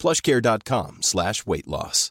[0.00, 2.10] plushcare.com slash weight loss.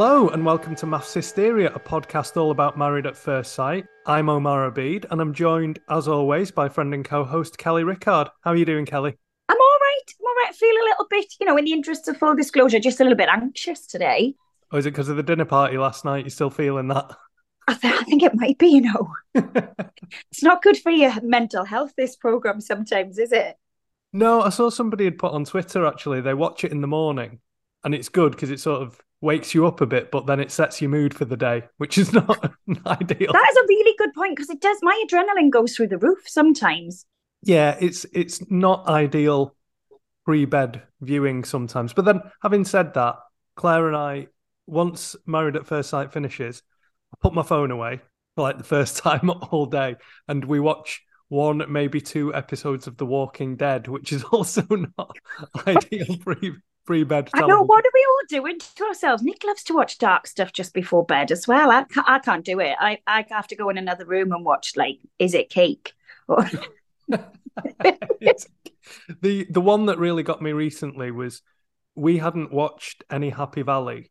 [0.00, 3.84] Hello and welcome to MAFS Hysteria, a podcast all about married at first sight.
[4.06, 8.28] I'm Omar Abid and I'm joined, as always, by friend and co-host Kelly Rickard.
[8.42, 9.18] How are you doing, Kelly?
[9.48, 10.14] I'm all right.
[10.20, 10.50] I'm all right.
[10.50, 13.02] I feel a little bit, you know, in the interest of full disclosure, just a
[13.02, 14.36] little bit anxious today.
[14.70, 16.26] Or is it because of the dinner party last night?
[16.26, 17.10] You're still feeling that?
[17.66, 19.12] I, th- I think it might be, you know.
[20.30, 23.56] it's not good for your mental health, this program sometimes, is it?
[24.12, 26.20] No, I saw somebody had put on Twitter actually.
[26.20, 27.40] They watch it in the morning
[27.82, 30.50] and it's good because it sort of wakes you up a bit, but then it
[30.50, 32.28] sets your mood for the day, which is not
[32.86, 33.32] ideal.
[33.32, 34.78] That is a really good point because it does.
[34.82, 37.04] My adrenaline goes through the roof sometimes.
[37.42, 39.54] Yeah, it's it's not ideal
[40.24, 41.92] pre-bed viewing sometimes.
[41.92, 43.16] But then, having said that,
[43.56, 44.26] Claire and I,
[44.66, 46.62] once Married at First Sight finishes,
[47.14, 48.00] I put my phone away
[48.34, 49.96] for like the first time all day,
[50.28, 55.16] and we watch one, maybe two episodes of The Walking Dead, which is also not
[55.66, 56.54] ideal pre
[56.88, 57.28] pre bed.
[57.34, 57.60] I know.
[57.62, 59.22] What are we all doing to ourselves?
[59.22, 61.70] Nick loves to watch dark stuff just before bed as well.
[61.70, 62.76] I can't, I can't do it.
[62.80, 65.92] I, I have to go in another room and watch like, is it cake?
[66.30, 66.44] Or...
[69.22, 71.40] the the one that really got me recently was
[71.94, 74.10] we hadn't watched any Happy Valley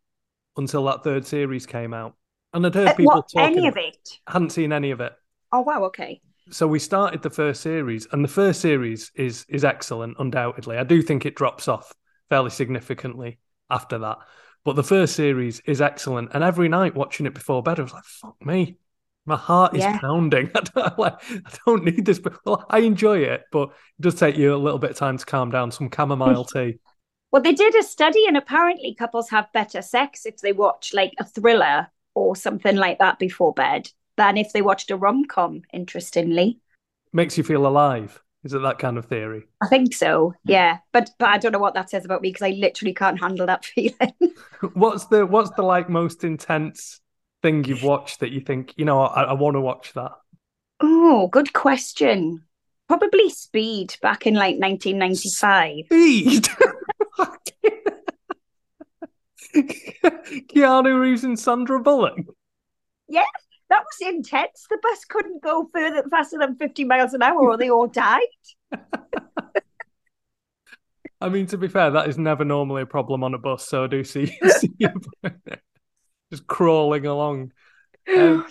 [0.55, 2.15] until that third series came out,
[2.53, 3.57] and I'd heard Uh, people what, talking.
[3.59, 4.17] any of it?
[4.27, 5.13] Hadn't seen any of it.
[5.51, 6.19] Oh wow, okay.
[6.49, 10.77] So we started the first series, and the first series is is excellent, undoubtedly.
[10.77, 11.93] I do think it drops off
[12.29, 13.39] fairly significantly
[13.69, 14.17] after that,
[14.63, 16.31] but the first series is excellent.
[16.33, 18.77] And every night watching it before bed, I was like, "Fuck me,
[19.25, 19.99] my heart is Yeah.
[19.99, 20.51] pounding.
[20.55, 24.15] I don't, like, I don't need this." But well, I enjoy it, but it does
[24.15, 25.71] take you a little bit of time to calm down.
[25.71, 26.79] Some chamomile tea.
[27.31, 31.13] Well, they did a study, and apparently couples have better sex if they watch like
[31.19, 35.61] a thriller or something like that before bed than if they watched a rom com.
[35.73, 36.59] Interestingly,
[37.13, 38.23] Makes you feel alive.
[38.47, 39.43] Is it that kind of theory?
[39.61, 40.29] I think so.
[40.45, 40.51] Hmm.
[40.51, 43.19] Yeah, but but I don't know what that says about me because I literally can't
[43.19, 44.13] handle that feeling.
[44.73, 47.01] What's the what's the like most intense
[47.43, 50.13] thing you've watched that you think you know I, I want to watch that?
[50.79, 52.45] oh, good question.
[52.87, 55.85] Probably Speed back in like 1995.
[55.87, 56.47] Speed.
[60.49, 62.17] Keanu Reeves and Sandra Bullock.
[63.09, 63.25] Yeah,
[63.69, 64.65] that was intense.
[64.69, 68.21] The bus couldn't go further faster than 50 miles an hour or they all died.
[71.19, 73.83] I mean, to be fair, that is never normally a problem on a bus, so
[73.83, 74.27] I do see,
[74.59, 75.61] see your point there.
[76.31, 77.51] just crawling along.
[78.15, 78.45] Um,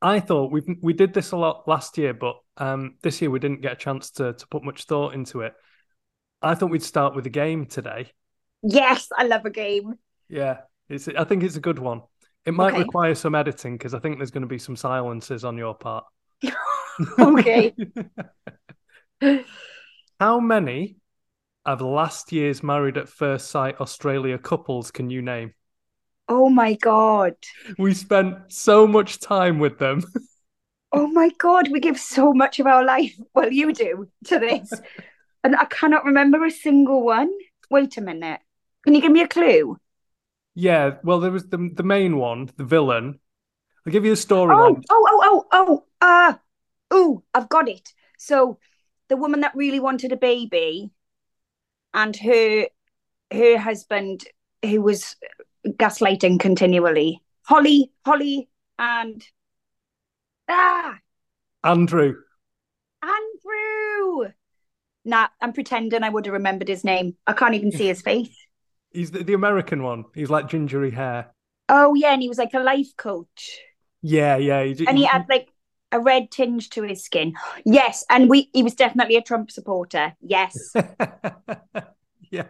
[0.00, 3.40] I thought we we did this a lot last year, but um, this year we
[3.40, 5.54] didn't get a chance to to put much thought into it.
[6.40, 8.12] I thought we'd start with a game today.
[8.62, 9.94] Yes, I love a game.
[10.28, 10.58] Yeah,
[10.88, 12.02] it's I think it's a good one.
[12.46, 12.78] It might Okay.
[12.78, 16.04] require some editing because I think there's going to be some silences on your part.
[17.18, 17.74] okay.
[20.20, 20.96] How many
[21.66, 25.54] of last year's Married at First Sight Australia couples can you name?
[26.28, 27.36] Oh my god.
[27.78, 30.02] We spent so much time with them.
[30.90, 33.14] Oh my god, we give so much of our life.
[33.34, 34.72] Well, you do to this.
[35.44, 37.30] and I cannot remember a single one.
[37.70, 38.40] Wait a minute.
[38.84, 39.76] Can you give me a clue?
[40.58, 43.20] Yeah, well, there was the the main one, the villain.
[43.86, 44.16] I'll give you the
[44.48, 44.84] Oh, storyline.
[44.90, 46.34] oh, oh, oh, oh, uh,
[46.90, 47.94] oh, I've got it.
[48.18, 48.58] So
[49.08, 50.90] the woman that really wanted a baby
[51.94, 52.66] and her
[53.32, 54.24] her husband
[54.64, 55.16] who was
[55.66, 57.22] gaslighting continually.
[57.44, 59.26] Holly, Holly and
[60.48, 60.98] ah
[61.62, 62.16] Andrew.
[63.02, 64.32] Andrew.
[65.04, 67.16] Nah, I'm pretending I would have remembered his name.
[67.26, 68.36] I can't even see his face.
[68.98, 70.06] He's the, the American one.
[70.12, 71.30] He's like gingery hair.
[71.68, 73.60] Oh yeah, and he was like a life coach.
[74.02, 74.64] Yeah, yeah.
[74.64, 75.52] He, And he had like
[75.92, 77.34] a red tinge to his skin.
[77.64, 80.16] Yes, and we he was definitely a Trump supporter.
[80.20, 80.72] Yes.
[82.32, 82.46] yeah.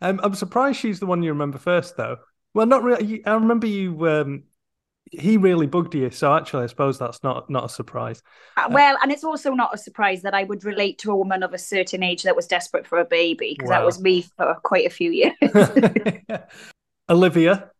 [0.00, 2.18] Um, I'm surprised she's the one you remember first, though.
[2.54, 3.26] Well, not really.
[3.26, 4.08] I remember you.
[4.08, 4.44] Um,
[5.12, 8.22] he really bugged you, so actually, I suppose that's not not a surprise.
[8.56, 11.42] Uh, well, and it's also not a surprise that I would relate to a woman
[11.42, 14.54] of a certain age that was desperate for a baby because that was me for
[14.62, 15.32] quite a few years.
[17.10, 17.70] Olivia.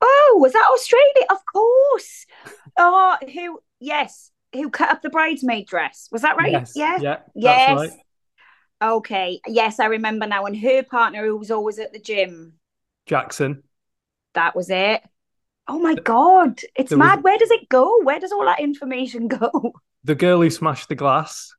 [0.00, 1.26] oh, was that Australia?
[1.30, 2.26] Of course.
[2.78, 3.60] Oh, who?
[3.80, 6.08] Yes, who cut up the bridesmaid dress?
[6.12, 6.52] Was that right?
[6.52, 6.72] Yes.
[6.74, 6.98] Yeah.
[7.00, 7.18] Yeah.
[7.34, 7.68] Yes.
[7.68, 8.00] That's right.
[8.82, 9.40] Okay.
[9.46, 10.44] Yes, I remember now.
[10.44, 12.54] And her partner, who was always at the gym,
[13.06, 13.62] Jackson.
[14.34, 15.02] that was it.
[15.66, 16.60] Oh my God.
[16.76, 17.24] It's There was- mad.
[17.24, 18.00] Where does it go?
[18.02, 19.72] Where does all that information go?
[20.04, 21.54] The girl who smashed the glass.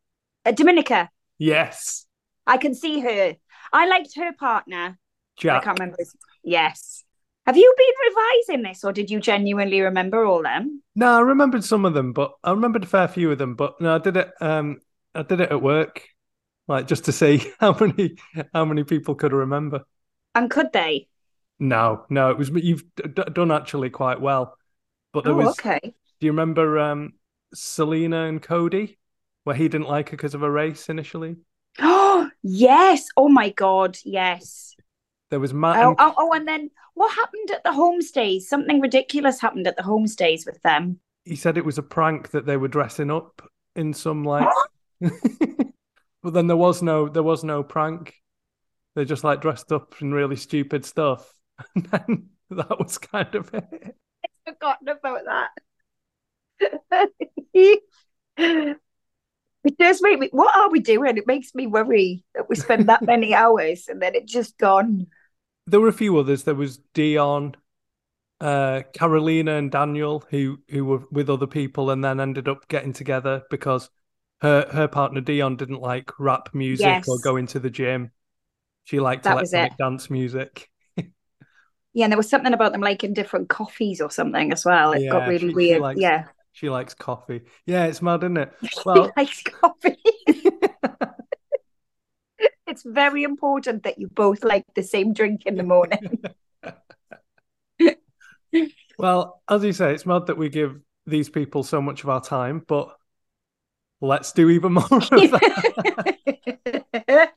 [0.45, 1.09] Uh, Domenica.
[1.37, 2.05] Yes.
[2.45, 3.35] I can see her.
[3.73, 4.97] I liked her partner.
[5.37, 5.61] Jack.
[5.61, 6.15] I can't remember his.
[6.43, 7.03] Yes.
[7.47, 8.13] Have you been
[8.55, 10.81] revising this or did you genuinely remember all them?
[10.95, 13.55] No, I remembered some of them, but I remembered a fair few of them.
[13.55, 14.31] But no, I did it.
[14.39, 14.79] Um,
[15.13, 16.07] I did it at work,
[16.67, 18.15] like just to see how many
[18.53, 19.85] how many people could remember.
[20.33, 21.07] And could they?
[21.59, 24.57] No, no, it was you've d- done actually quite well.
[25.13, 25.59] But there Oh, was.
[25.59, 25.79] okay.
[25.83, 27.13] Do you remember um,
[27.53, 28.97] Selina and Cody,
[29.45, 31.37] where he didn't like her because of a race initially?
[31.79, 33.07] Oh, yes.
[33.15, 33.97] Oh my God.
[34.03, 34.75] Yes.
[35.29, 35.77] There was Matt.
[35.83, 38.41] Oh, and- oh, oh, and then what happened at the homestays?
[38.43, 40.99] Something ridiculous happened at the homestays with them.
[41.23, 43.41] He said it was a prank that they were dressing up
[43.75, 44.47] in some like.
[44.99, 48.15] but then there was no there was no prank.
[48.95, 51.33] They just like dressed up in really stupid stuff,
[51.75, 53.95] and then that was kind of it.
[54.47, 55.49] I'd forgotten about that.
[59.65, 60.29] it does make me.
[60.31, 61.17] What are we doing?
[61.17, 65.07] It makes me worry that we spend that many hours and then it's just gone.
[65.67, 66.43] There were a few others.
[66.43, 67.55] There was Dion,
[68.39, 72.93] uh, Carolina, and Daniel who who were with other people and then ended up getting
[72.93, 73.89] together because
[74.41, 77.09] her her partner Dion didn't like rap music Yes.
[77.09, 78.11] or going to the gym.
[78.83, 80.69] She liked That electronic dance music.
[81.95, 84.91] Yeah, and there was something about them liking different coffees or something as well.
[84.91, 85.81] It got really she- she weird.
[85.81, 86.25] likes- yeah.
[86.51, 87.41] She likes coffee.
[87.65, 88.51] Yeah, it's mad, isn't it?
[88.85, 89.97] Well, he likes coffee.
[92.67, 96.21] it's very important that you both like the same drink in the morning.
[98.97, 102.21] well, as you say, it's mad that we give these people so much of our
[102.21, 102.89] time, but
[104.01, 105.09] let's do even more of
[107.07, 107.31] that.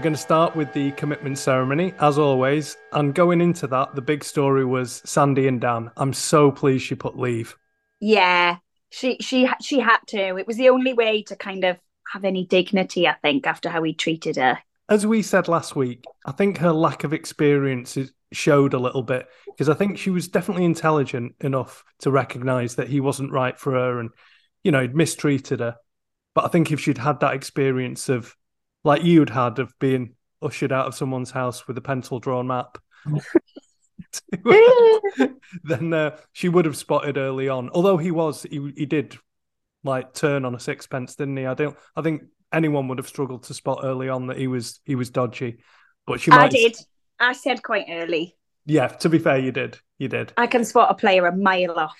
[0.00, 2.78] We're going to start with the commitment ceremony, as always.
[2.92, 5.90] And going into that, the big story was Sandy and Dan.
[5.98, 7.54] I'm so pleased she put leave.
[8.00, 8.56] yeah,
[8.88, 10.38] she she she had to.
[10.38, 11.76] It was the only way to kind of
[12.14, 14.60] have any dignity, I think, after how he treated her.
[14.88, 19.02] As we said last week, I think her lack of experience is, showed a little
[19.02, 23.58] bit because I think she was definitely intelligent enough to recognize that he wasn't right
[23.58, 24.08] for her and,
[24.64, 25.76] you know, he'd mistreated her.
[26.34, 28.34] But I think if she'd had that experience of,
[28.84, 32.78] like you'd had, of being ushered out of someone's house with a pencil drawn map,
[35.64, 37.70] then uh, she would have spotted early on.
[37.70, 39.16] Although he was, he, he did
[39.84, 41.46] like turn on a sixpence, didn't he?
[41.46, 41.76] I don't.
[41.96, 42.22] I think
[42.52, 45.58] anyone would have struggled to spot early on that he was he was dodgy.
[46.06, 46.44] But she might.
[46.44, 46.76] I did.
[47.18, 48.36] I said quite early.
[48.66, 48.88] Yeah.
[48.88, 49.78] To be fair, you did.
[49.98, 50.32] You did.
[50.36, 51.96] I can spot a player a mile off.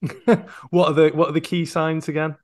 [0.70, 2.36] what are the what are the key signs again?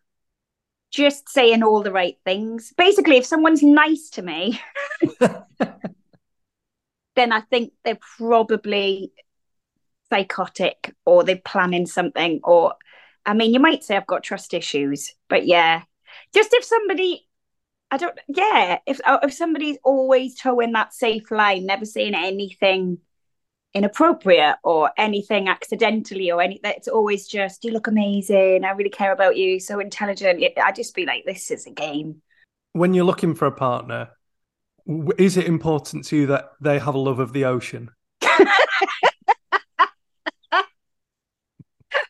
[0.97, 2.73] Just saying all the right things.
[2.75, 4.59] Basically, if someone's nice to me,
[7.15, 9.13] then I think they're probably
[10.09, 12.41] psychotic or they're planning something.
[12.43, 12.77] Or,
[13.27, 15.83] I mean, you might say I've got trust issues, but yeah.
[16.35, 17.29] just if somebody,
[17.91, 23.01] I don't, yeah, if uh, if somebody's always towing that safe line, never saying anything
[23.77, 28.65] inappropriate or anything accidentally or anything, it's always just you look amazing.
[28.65, 29.61] I really care about you.
[29.61, 30.43] So intelligent.
[30.57, 32.23] I just be like, this is a game.
[32.73, 34.09] When you're looking for a partner,
[35.19, 37.91] is it important to you that they have a love of the ocean?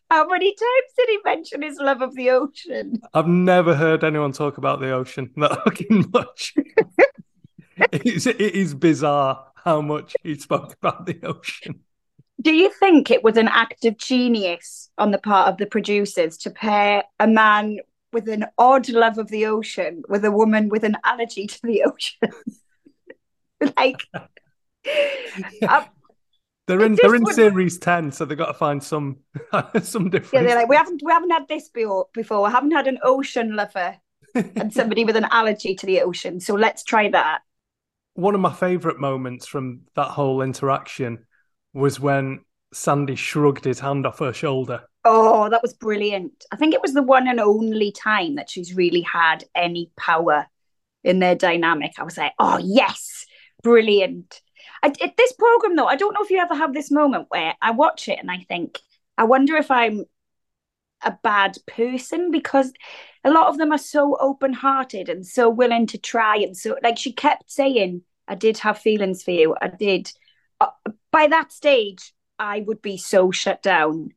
[0.08, 3.00] How many times did he mention his love of the ocean?
[3.12, 6.54] I've never heard anyone talk about the ocean that fucking much.
[7.92, 11.80] it, is, it is bizarre how much he spoke about the ocean.
[12.40, 16.36] Do you think it was an act of genius on the part of the producers
[16.38, 17.78] to pair a man
[18.12, 21.82] with an odd love of the ocean with a woman with an allergy to the
[21.82, 22.30] ocean?
[23.76, 24.26] like, yeah.
[25.68, 25.84] Um,
[26.68, 27.34] they're in they're in would...
[27.34, 29.18] series ten, so they've got to find some
[29.82, 30.32] some difference.
[30.32, 32.06] Yeah, they're like we haven't we haven't had this before.
[32.16, 33.96] We haven't had an ocean lover
[34.34, 36.40] and somebody with an allergy to the ocean.
[36.40, 37.40] So let's try that.
[38.16, 41.26] One of my favourite moments from that whole interaction
[41.74, 42.40] was when
[42.72, 44.82] Sandy shrugged his hand off her shoulder.
[45.04, 46.44] Oh, that was brilliant.
[46.50, 50.46] I think it was the one and only time that she's really had any power
[51.04, 51.92] in their dynamic.
[51.98, 53.26] I was like, oh yes,
[53.62, 54.40] brilliant.
[54.82, 57.54] I, it, this program though, I don't know if you ever have this moment where
[57.60, 58.80] I watch it and I think,
[59.16, 60.04] I wonder if I'm
[61.06, 62.72] a bad person because
[63.24, 66.98] a lot of them are so open-hearted and so willing to try and so like
[66.98, 69.56] she kept saying, I did have feelings for you.
[69.60, 70.12] I did.
[70.60, 70.68] Uh,
[71.10, 74.10] by that stage, I would be so shut down.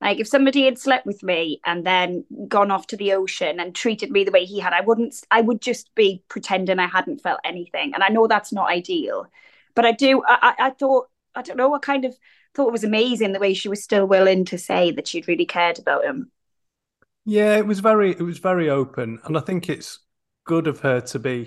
[0.00, 3.74] Like if somebody had slept with me and then gone off to the ocean and
[3.74, 5.16] treated me the way he had, I wouldn't.
[5.30, 7.94] I would just be pretending I hadn't felt anything.
[7.94, 9.26] And I know that's not ideal,
[9.74, 10.22] but I do.
[10.26, 11.74] I, I thought I don't know.
[11.74, 12.16] I kind of
[12.58, 15.46] thought it was amazing the way she was still willing to say that she'd really
[15.46, 16.32] cared about him.
[17.24, 20.00] Yeah, it was very it was very open, and I think it's
[20.44, 21.46] good of her to be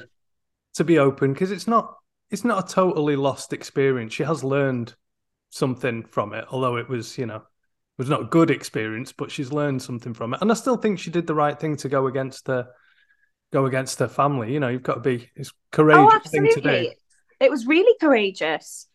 [0.75, 1.97] to be open because it's not
[2.29, 4.13] it's not a totally lost experience.
[4.13, 4.95] She has learned
[5.49, 9.31] something from it, although it was you know it was not a good experience, but
[9.31, 11.89] she's learned something from it, and I still think she did the right thing to
[11.89, 12.69] go against her
[13.51, 14.53] go against her family.
[14.53, 16.91] You know, you've got to be it's oh, courageous oh, thing to do.
[17.41, 18.87] It was really courageous.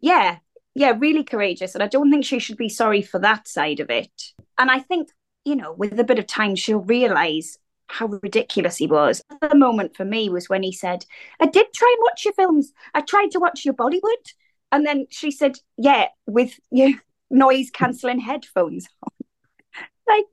[0.00, 0.38] Yeah,
[0.74, 1.74] yeah, really courageous.
[1.74, 4.10] And I don't think she should be sorry for that side of it.
[4.58, 5.10] And I think,
[5.44, 7.58] you know, with a bit of time, she'll realize
[7.88, 9.22] how ridiculous he was.
[9.40, 11.04] The moment for me was when he said,
[11.40, 12.72] I did try and watch your films.
[12.94, 14.32] I tried to watch your Bollywood.
[14.70, 16.90] And then she said, Yeah, with your
[17.30, 19.84] noise cancelling headphones on.
[20.08, 20.26] like,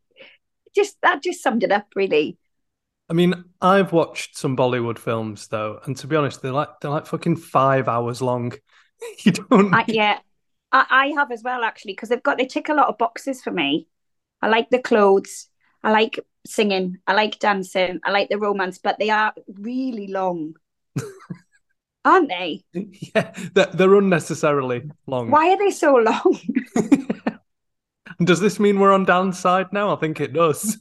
[0.76, 2.38] just that just summed it up, really.
[3.10, 6.92] I mean, I've watched some Bollywood films though, and to be honest, they're like they're
[6.92, 8.54] like fucking five hours long.
[9.24, 9.74] you don't.
[9.74, 10.20] I, yeah,
[10.72, 13.42] I, I have as well actually because they've got they tick a lot of boxes
[13.42, 13.88] for me.
[14.42, 15.48] I like the clothes.
[15.84, 16.98] I like singing.
[17.08, 18.00] I like dancing.
[18.04, 20.56] I like the romance, but they are really long,
[22.06, 22.64] aren't they?
[22.74, 25.32] Yeah, they're, they're unnecessarily long.
[25.32, 26.40] Why are they so long?
[28.24, 29.96] does this mean we're on downside now?
[29.96, 30.78] I think it does.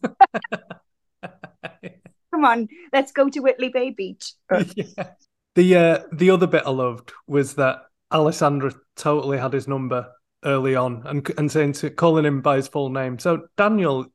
[1.23, 4.33] Come on, let's go to Whitley Bay Beach.
[4.75, 5.11] yeah.
[5.55, 7.83] The uh, the other bit I loved was that
[8.13, 10.11] Alessandra totally had his number
[10.45, 13.19] early on and and saying to calling him by his full name.
[13.19, 14.07] So Daniel,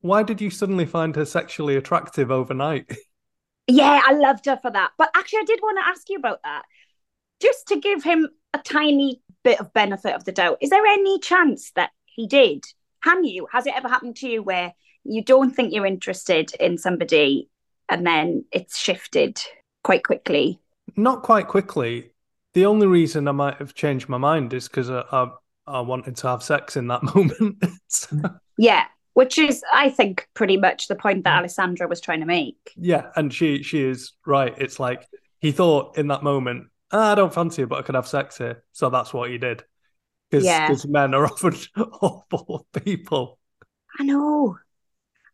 [0.00, 2.90] why did you suddenly find her sexually attractive overnight?
[3.66, 4.90] Yeah, I loved her for that.
[4.98, 6.64] But actually, I did want to ask you about that.
[7.40, 11.20] Just to give him a tiny bit of benefit of the doubt, is there any
[11.20, 12.64] chance that he did?
[13.04, 13.46] Can you?
[13.52, 14.72] Has it ever happened to you where
[15.04, 17.48] you don't think you're interested in somebody
[17.88, 19.40] and then it's shifted
[19.82, 20.60] quite quickly.
[20.96, 22.09] Not quite quickly.
[22.54, 25.30] The only reason I might have changed my mind is because I, I,
[25.66, 27.64] I wanted to have sex in that moment.
[28.58, 32.72] yeah, which is, I think, pretty much the point that Alessandra was trying to make.
[32.76, 34.54] Yeah, and she she is right.
[34.58, 35.06] It's like
[35.40, 38.38] he thought in that moment, ah, I don't fancy it, but I could have sex
[38.38, 39.64] here, so that's what he did.
[40.30, 40.74] Because yeah.
[40.86, 43.38] men are often awful people.
[43.98, 44.56] I know.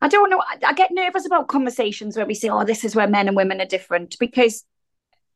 [0.00, 0.42] I don't know.
[0.64, 3.60] I get nervous about conversations where we say, "Oh, this is where men and women
[3.60, 4.64] are different," because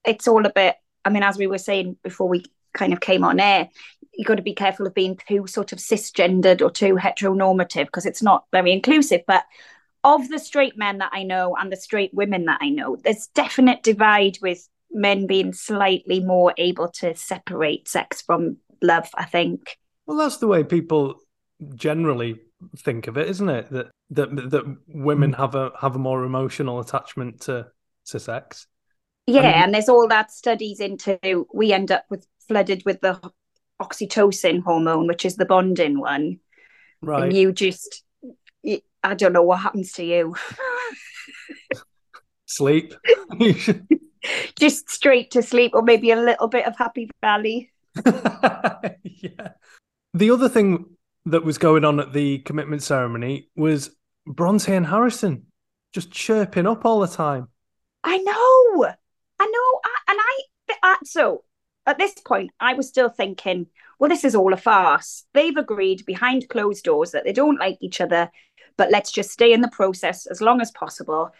[0.04, 0.76] it's all a bit.
[1.04, 3.68] I mean, as we were saying before we kind of came on air,
[4.12, 8.06] you've got to be careful of being too sort of cisgendered or too heteronormative because
[8.06, 9.22] it's not very inclusive.
[9.26, 9.44] But
[10.04, 13.28] of the straight men that I know and the straight women that I know, there's
[13.28, 19.08] definite divide with men being slightly more able to separate sex from love.
[19.16, 19.78] I think.
[20.06, 21.16] Well, that's the way people
[21.74, 22.40] generally
[22.78, 23.70] think of it, isn't it?
[23.70, 25.36] That that that women mm.
[25.36, 27.68] have a have a more emotional attachment to
[28.06, 28.66] to sex.
[29.30, 33.18] Yeah, and, and there's all that studies into we end up with flooded with the
[33.80, 36.40] oxytocin hormone, which is the bonding one.
[37.02, 37.24] Right.
[37.24, 38.02] And you just
[39.02, 40.36] I don't know what happens to you.
[42.46, 42.94] Sleep.
[44.58, 47.72] Just straight to sleep, or maybe a little bit of Happy Valley.
[48.04, 49.52] yeah.
[50.12, 50.84] The other thing
[51.26, 53.90] that was going on at the commitment ceremony was
[54.26, 55.46] Bronte and Harrison
[55.92, 57.48] just chirping up all the time.
[58.04, 58.92] I know,
[59.40, 61.44] I know, I, and I, I so
[61.86, 63.66] at this point I was still thinking,
[63.98, 65.24] well, this is all a farce.
[65.32, 68.30] They've agreed behind closed doors that they don't like each other,
[68.76, 71.32] but let's just stay in the process as long as possible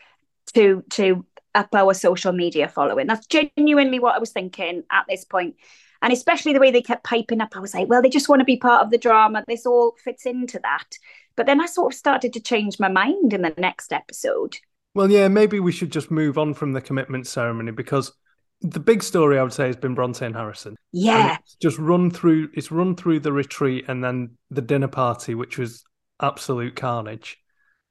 [0.54, 3.07] to to up our social media following.
[3.07, 5.57] That's genuinely what I was thinking at this point.
[6.02, 8.40] And especially the way they kept piping up, I was like, well, they just want
[8.40, 9.45] to be part of the drama.
[9.47, 10.97] This all fits into that.
[11.37, 14.57] But then I sort of started to change my mind in the next episode.
[14.95, 18.13] Well, yeah, maybe we should just move on from the commitment ceremony because
[18.61, 20.77] the big story I would say has been Bronte and Harrison.
[20.93, 21.39] Yeah.
[21.41, 25.59] it's just run through it's run through the retreat and then the dinner party, which
[25.59, 25.85] was
[26.21, 27.39] absolute carnage.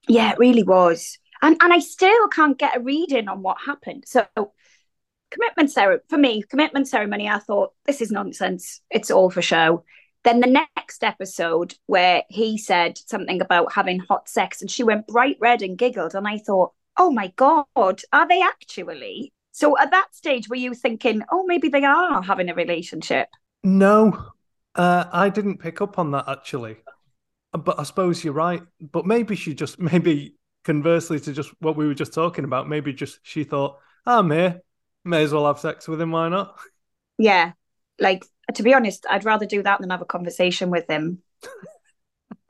[0.08, 1.18] Yeah, it really was.
[1.42, 4.04] And and I still can't get a reading on what happened.
[4.06, 4.26] So
[5.32, 8.82] commitment ceremony for me, commitment ceremony, I thought this is nonsense.
[8.90, 9.84] It's all for show.
[10.24, 15.08] Then the next episode where he said something about having hot sex and she went
[15.08, 17.66] bright red and giggled and I thought, "Oh my god,
[18.14, 22.50] are they actually?" So at that stage were you thinking, "Oh, maybe they are having
[22.50, 23.30] a relationship?"
[23.64, 24.32] No,
[24.76, 26.78] uh, I didn't pick up on that actually.
[27.52, 28.62] But I suppose you're right.
[28.80, 32.94] But maybe she just maybe conversely to just what we were just talking about, maybe
[32.94, 34.62] just she thought, I'm here,
[35.04, 36.58] may as well have sex with him, why not?
[37.18, 37.54] Yeah.
[38.00, 38.26] Like
[38.56, 41.22] to be honest, I'd rather do that than have a conversation with him.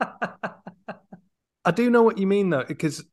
[1.64, 3.04] I do know what you mean though, because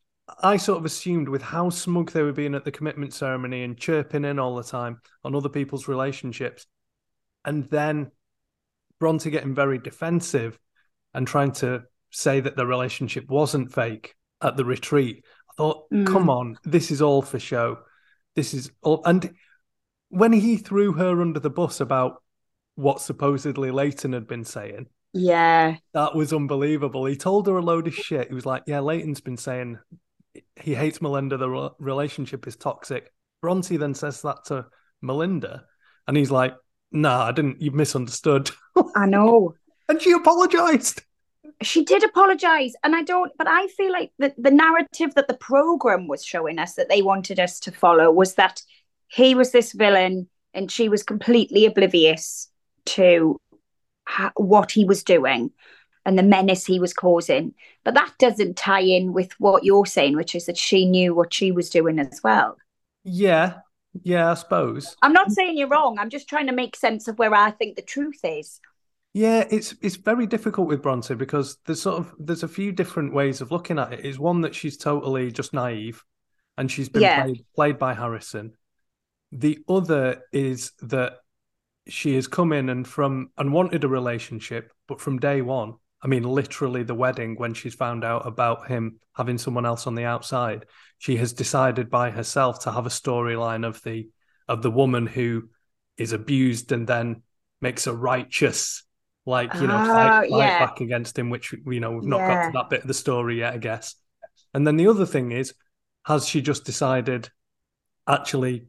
[0.44, 3.78] I sort of assumed with how smug they were being at the commitment ceremony and
[3.78, 6.66] chirping in all the time on other people's relationships,
[7.46, 8.12] and then
[9.00, 10.60] Bronte getting very defensive
[11.14, 15.24] and trying to say that the relationship wasn't fake at the retreat.
[15.50, 16.06] I thought, Mm.
[16.08, 17.80] come on, this is all for show.
[18.36, 19.02] This is all.
[19.06, 19.34] And
[20.10, 22.22] when he threw her under the bus about
[22.76, 25.78] what supposedly Layton had been saying, Yeah.
[25.94, 27.06] that was unbelievable.
[27.06, 28.28] He told her a load of shit.
[28.28, 29.80] He was like, "Yeah, Layton's been saying
[30.56, 31.38] he hates Melinda.
[31.38, 34.66] The re- relationship is toxic." Bronte then says that to
[35.02, 35.66] Melinda,
[36.08, 36.56] and he's like,
[36.92, 37.62] "Nah, I didn't.
[37.62, 38.52] You've misunderstood."
[38.96, 39.56] I know.
[39.90, 41.02] and she apologized.
[41.62, 42.74] She did apologize.
[42.84, 46.60] And I don't, but I feel like the, the narrative that the program was showing
[46.60, 48.62] us that they wanted us to follow was that
[49.08, 52.50] he was this villain and she was completely oblivious
[52.86, 53.40] to
[54.08, 55.52] ha- what he was doing
[56.08, 57.54] and the menace he was causing.
[57.84, 61.34] But that doesn't tie in with what you're saying, which is that she knew what
[61.34, 62.58] she was doing as well.
[63.04, 63.60] Yeah,
[64.04, 64.96] yeah, I suppose.
[65.02, 66.00] I'm not saying you're wrong.
[66.00, 68.60] I'm just trying to make sense of where I think the truth is.
[69.14, 73.14] Yeah, it's it's very difficult with Bronte because there's sort of there's a few different
[73.14, 74.06] ways of looking at it.
[74.06, 76.04] Is one that she's totally just naive,
[76.58, 77.24] and she's been Yeah.
[77.24, 78.56] played played by Harrison.
[79.32, 81.18] The other is that
[81.88, 86.08] she has come in and from and wanted a relationship, but from day one, I
[86.08, 90.06] mean, literally the wedding when she's found out about him having someone else on the
[90.06, 90.66] outside,
[91.00, 94.10] she has decided by herself to have a storyline of the
[94.48, 95.50] of the woman who
[95.98, 97.24] is abused and then
[97.62, 98.84] makes a righteous
[99.26, 100.66] like you know fight, oh, fight yeah.
[100.66, 103.40] back against him which you know we've not got to that bit of the story
[103.40, 103.96] yet i guess.
[104.54, 105.54] And then the other thing is
[106.06, 107.30] has she just decided
[108.08, 108.68] actually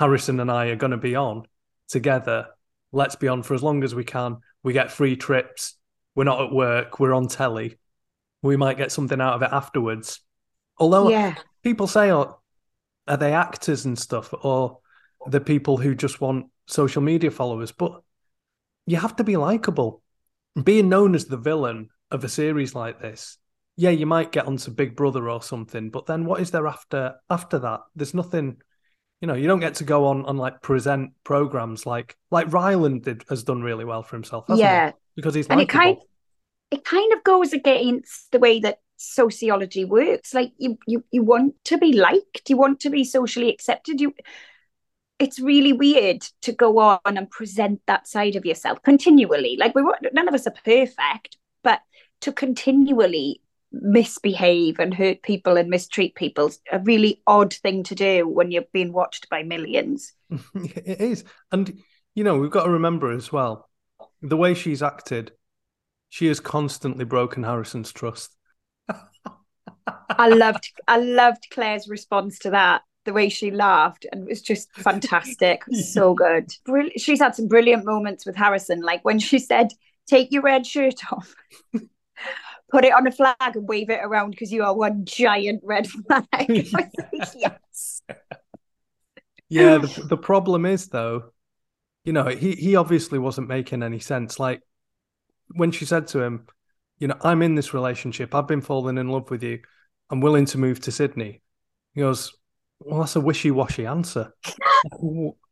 [0.00, 1.44] harrison and i are going to be on
[1.88, 2.48] together.
[2.92, 4.38] Let's be on for as long as we can.
[4.62, 5.76] We get free trips
[6.14, 7.78] we're not at work we're on telly
[8.42, 10.20] we might get something out of it afterwards.
[10.76, 11.34] Although Yeah.
[11.62, 12.40] people say oh,
[13.08, 14.80] are they actors and stuff or
[15.26, 17.72] the people who just want social media followers?
[17.72, 18.02] But
[18.86, 20.02] you have to be likable.
[20.62, 23.38] Being known as the villain of a series like this
[23.76, 27.14] yeah you might get onto big brother or something but then what is there after
[27.30, 27.80] after that?
[27.96, 28.58] There's nothing
[29.20, 33.02] you know you don't get to go on on like present programs like like Rylan
[33.02, 34.92] did has done really well for himself hasn't Yeah.
[35.16, 35.98] Because he's and it kind
[36.70, 40.34] it kind of goes against the way that sociology works.
[40.34, 44.00] Like you you you want to be liked you want to be socially accepted.
[44.00, 44.14] You
[45.18, 49.56] it's really weird to go on and present that side of yourself continually.
[49.58, 51.80] Like we were none of us are perfect but
[52.22, 53.40] to continually
[53.72, 58.52] misbehave and hurt people and mistreat people is a really odd thing to do when
[58.52, 60.12] you're being watched by millions.
[60.54, 61.24] It is.
[61.50, 61.80] And
[62.14, 63.68] you know we've got to remember as well
[64.28, 65.32] the way she's acted
[66.08, 68.36] she has constantly broken harrison's trust
[69.86, 72.82] I loved I loved Claire's response to that.
[73.04, 75.62] The way she laughed and it was just fantastic.
[75.72, 76.50] So good.
[76.64, 79.68] Brill- She's had some brilliant moments with Harrison, like when she said,
[80.06, 81.34] "Take your red shirt off."
[82.70, 85.86] put it on a flag and wave it around because you are one giant red
[85.86, 86.24] flag.
[86.32, 86.90] I was like,
[87.36, 88.02] yes.
[89.48, 91.33] Yeah, the, the problem is though,
[92.04, 94.38] you know, he he obviously wasn't making any sense.
[94.38, 94.60] Like
[95.48, 96.46] when she said to him,
[96.98, 98.34] you know, I'm in this relationship.
[98.34, 99.60] I've been falling in love with you.
[100.10, 101.40] I'm willing to move to Sydney.
[101.94, 102.32] He goes,
[102.80, 104.32] well, that's a wishy-washy answer.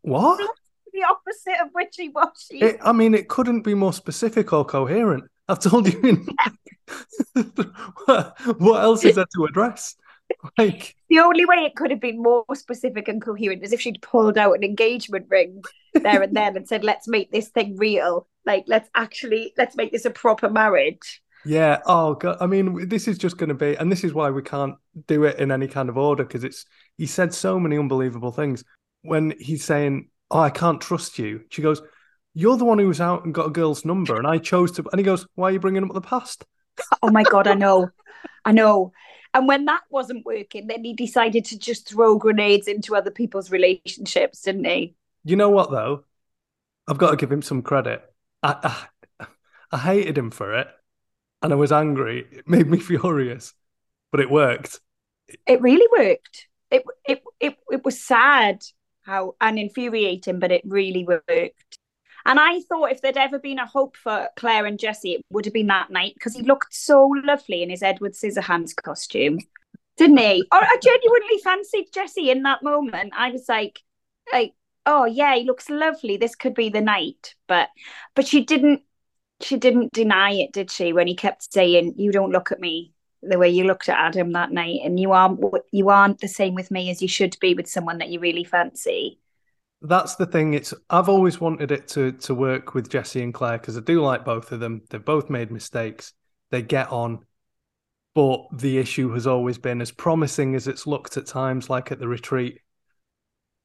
[0.03, 0.51] what?
[0.93, 2.59] The opposite of wishy washy.
[2.59, 5.25] It, I mean, it couldn't be more specific or coherent.
[5.49, 6.01] I've told you.
[6.03, 6.27] In...
[8.59, 9.97] what else is there to address?
[10.59, 14.03] Like The only way it could have been more specific and coherent is if she'd
[14.03, 15.63] pulled out an engagement ring
[15.95, 18.27] there and then and said, "Let's make this thing real.
[18.45, 21.81] Like, let's actually let's make this a proper marriage." Yeah.
[21.87, 22.39] Oh god.
[22.41, 24.77] I mean, this is just going to be, and this is why we can't
[25.07, 26.65] do it in any kind of order because it's.
[26.99, 28.65] He said so many unbelievable things
[29.03, 31.83] when he's saying, "Oh, I can't trust you." She goes,
[32.35, 34.85] "You're the one who was out and got a girl's number, and I chose to."
[34.93, 36.45] And he goes, "Why are you bringing up the past?"
[37.03, 37.91] Oh my god, I know,
[38.45, 38.93] I know.
[39.35, 43.51] And when that wasn't working, then he decided to just throw grenades into other people's
[43.51, 44.95] relationships, didn't he?
[45.25, 46.05] You know what though?
[46.89, 48.03] I've got to give him some credit.
[48.43, 48.87] I,
[49.21, 49.27] I,
[49.71, 50.69] I hated him for it,
[51.41, 52.27] and I was angry.
[52.31, 53.55] It made me furious,
[54.11, 54.81] but it worked.
[55.47, 56.49] It really worked.
[56.71, 58.63] It it it it was sad
[59.03, 61.72] how and infuriating, but it really worked.
[62.25, 65.45] And I thought if there'd ever been a hope for Claire and Jesse, it would
[65.45, 69.39] have been that night because he looked so lovely in his Edward Scissorhands costume,
[69.97, 70.47] didn't he?
[70.53, 73.13] Or I genuinely fancied Jesse in that moment.
[73.17, 73.81] I was like,
[74.33, 74.55] like,
[74.87, 76.17] oh yeah, he looks lovely.
[76.17, 77.35] This could be the night.
[77.47, 77.69] But
[78.15, 78.83] but she didn't
[79.41, 80.93] she didn't deny it, did she?
[80.93, 84.33] When he kept saying, "You don't look at me the way you looked at Adam
[84.33, 85.41] that night, and you aren't
[85.73, 88.45] you aren't the same with me as you should be with someone that you really
[88.45, 89.19] fancy."
[89.83, 90.55] That's the thing.
[90.55, 94.01] It's I've always wanted it to to work with Jesse and Claire because I do
[94.01, 94.83] like both of them.
[94.89, 96.13] They've both made mistakes.
[96.51, 97.25] They get on,
[98.15, 101.99] but the issue has always been as promising as it's looked at times, like at
[101.99, 102.61] the retreat.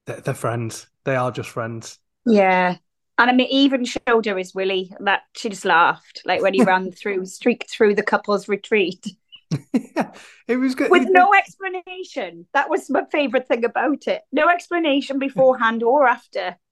[0.05, 0.87] They're, they're friends.
[1.03, 1.99] They are just friends.
[2.25, 2.77] Yeah.
[3.19, 6.63] And I mean, even showed her his Willie that she just laughed, like when he
[6.65, 9.05] ran through, streaked through the couple's retreat
[10.47, 10.91] it was good.
[10.91, 12.47] with It- no explanation.
[12.53, 14.21] That was my favorite thing about it.
[14.31, 16.57] No explanation beforehand or after.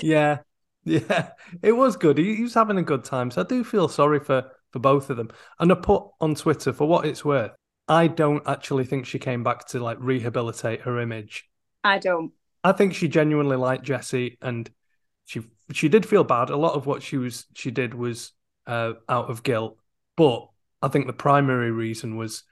[0.00, 0.38] Yeah,
[0.84, 1.30] yeah,
[1.62, 2.16] it was good.
[2.16, 3.32] He, he was having a good time.
[3.32, 5.30] So I do feel sorry for for both of them.
[5.58, 7.50] And I put on Twitter for what it's worth.
[7.88, 11.48] I don't actually think she came back to like rehabilitate her image.
[11.82, 12.30] I don't.
[12.62, 14.70] I think she genuinely liked Jesse, and
[15.24, 15.40] she
[15.72, 16.50] she did feel bad.
[16.50, 18.30] A lot of what she was she did was
[18.68, 19.76] uh, out of guilt,
[20.16, 20.49] but
[20.82, 22.42] I think the primary reason was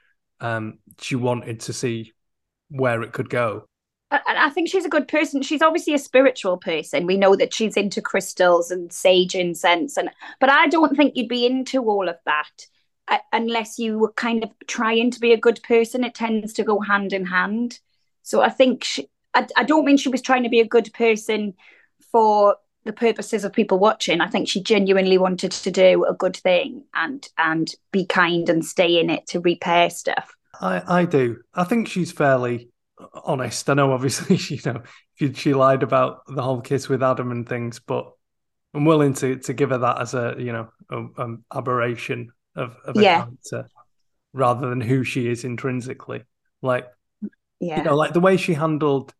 [0.40, 2.12] um, she wanted to see
[2.68, 3.64] where it could go.
[4.10, 5.42] I, I think she's a good person.
[5.42, 7.06] She's obviously a spiritual person.
[7.06, 10.10] We know that she's into crystals and sage incense, and
[10.40, 12.66] but I don't think you'd be into all of that
[13.08, 16.04] uh, unless you were kind of trying to be a good person.
[16.04, 17.80] It tends to go hand in hand.
[18.22, 20.92] So I think she, I, I don't mean she was trying to be a good
[20.92, 21.54] person
[22.12, 24.20] for the purposes of people watching.
[24.20, 28.64] I think she genuinely wanted to do a good thing and and be kind and
[28.64, 30.34] stay in it to repair stuff.
[30.60, 31.38] I, I do.
[31.54, 32.70] I think she's fairly
[33.24, 33.68] honest.
[33.68, 34.82] I know, obviously, she, you know,
[35.16, 38.10] she, she lied about the whole kiss with Adam and things, but
[38.74, 42.96] I'm willing to to give her that as a you know a, aberration of, of
[42.96, 43.24] a Yeah.
[43.24, 43.68] character
[44.32, 46.24] rather than who she is intrinsically.
[46.62, 46.86] Like
[47.60, 47.78] Yeah.
[47.78, 49.14] you know, like the way she handled.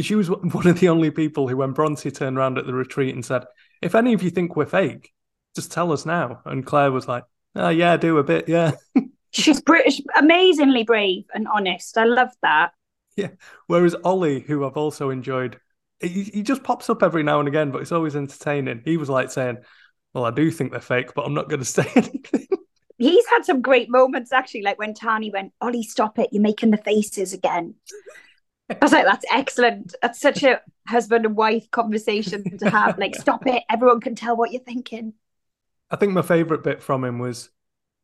[0.00, 3.14] She was one of the only people who, when Bronte turned around at the retreat
[3.14, 3.44] and said,
[3.82, 5.12] "If any of you think we're fake,
[5.54, 8.72] just tell us now." And Claire was like, "Oh yeah, I do a bit, yeah."
[9.30, 11.98] She's British, amazingly brave and honest.
[11.98, 12.70] I love that.
[13.16, 13.30] Yeah.
[13.66, 15.58] Whereas Ollie, who I've also enjoyed,
[16.00, 18.82] he, he just pops up every now and again, but it's always entertaining.
[18.84, 19.58] He was like saying,
[20.12, 22.46] Well, I do think they're fake, but I'm not going to say anything.
[22.96, 26.70] He's had some great moments actually, like when Tahnee went, Ollie, stop it, you're making
[26.70, 27.74] the faces again.
[28.70, 29.94] I was like, that's excellent.
[30.00, 32.98] That's such a husband and wife conversation to have.
[33.04, 33.62] Like, stop it.
[33.68, 35.14] Everyone can tell what you're thinking.
[35.90, 37.50] I think my favourite bit from him was,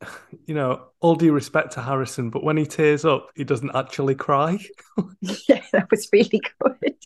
[0.47, 4.15] you know, all due respect to Harrison, but when he tears up, he doesn't actually
[4.15, 4.59] cry.
[5.21, 6.97] yeah, that was really good.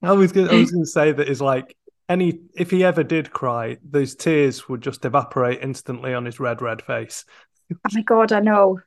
[0.00, 1.76] I was going I was going to say that is like
[2.08, 6.62] any if he ever did cry, those tears would just evaporate instantly on his red
[6.62, 7.24] red face.
[7.72, 8.80] Oh my god, I know.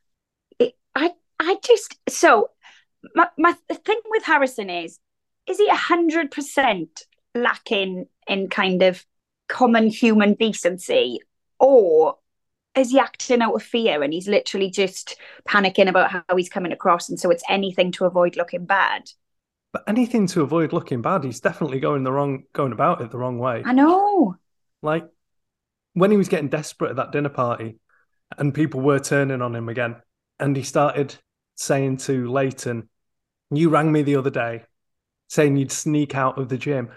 [0.58, 2.52] It, I I just so
[3.16, 5.00] my my the thing with Harrison is
[5.48, 9.04] is he a hundred percent lacking in kind of
[9.48, 11.20] common human decency,
[11.60, 12.18] or
[12.76, 16.72] is he acting out of fear and he's literally just panicking about how he's coming
[16.72, 19.10] across, and so it's anything to avoid looking bad?
[19.74, 23.18] But anything to avoid looking bad, he's definitely going the wrong going about it the
[23.18, 23.64] wrong way.
[23.66, 24.36] I know.
[24.84, 25.08] Like
[25.94, 27.80] when he was getting desperate at that dinner party,
[28.38, 29.96] and people were turning on him again,
[30.40, 31.16] and he started
[31.56, 32.90] saying to Layton,
[33.50, 34.64] "You rang me the other day,
[35.28, 36.90] saying you'd sneak out of the gym."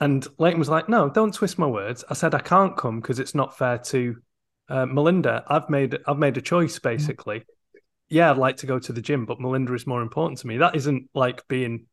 [0.00, 2.04] And Layton was like, "No, don't twist my words.
[2.08, 4.16] I said I can't come because it's not fair to
[4.68, 5.44] uh, Melinda.
[5.48, 7.44] I've made I've made a choice basically.
[8.08, 10.58] Yeah, I'd like to go to the gym, but Melinda is more important to me.
[10.58, 11.86] That isn't like being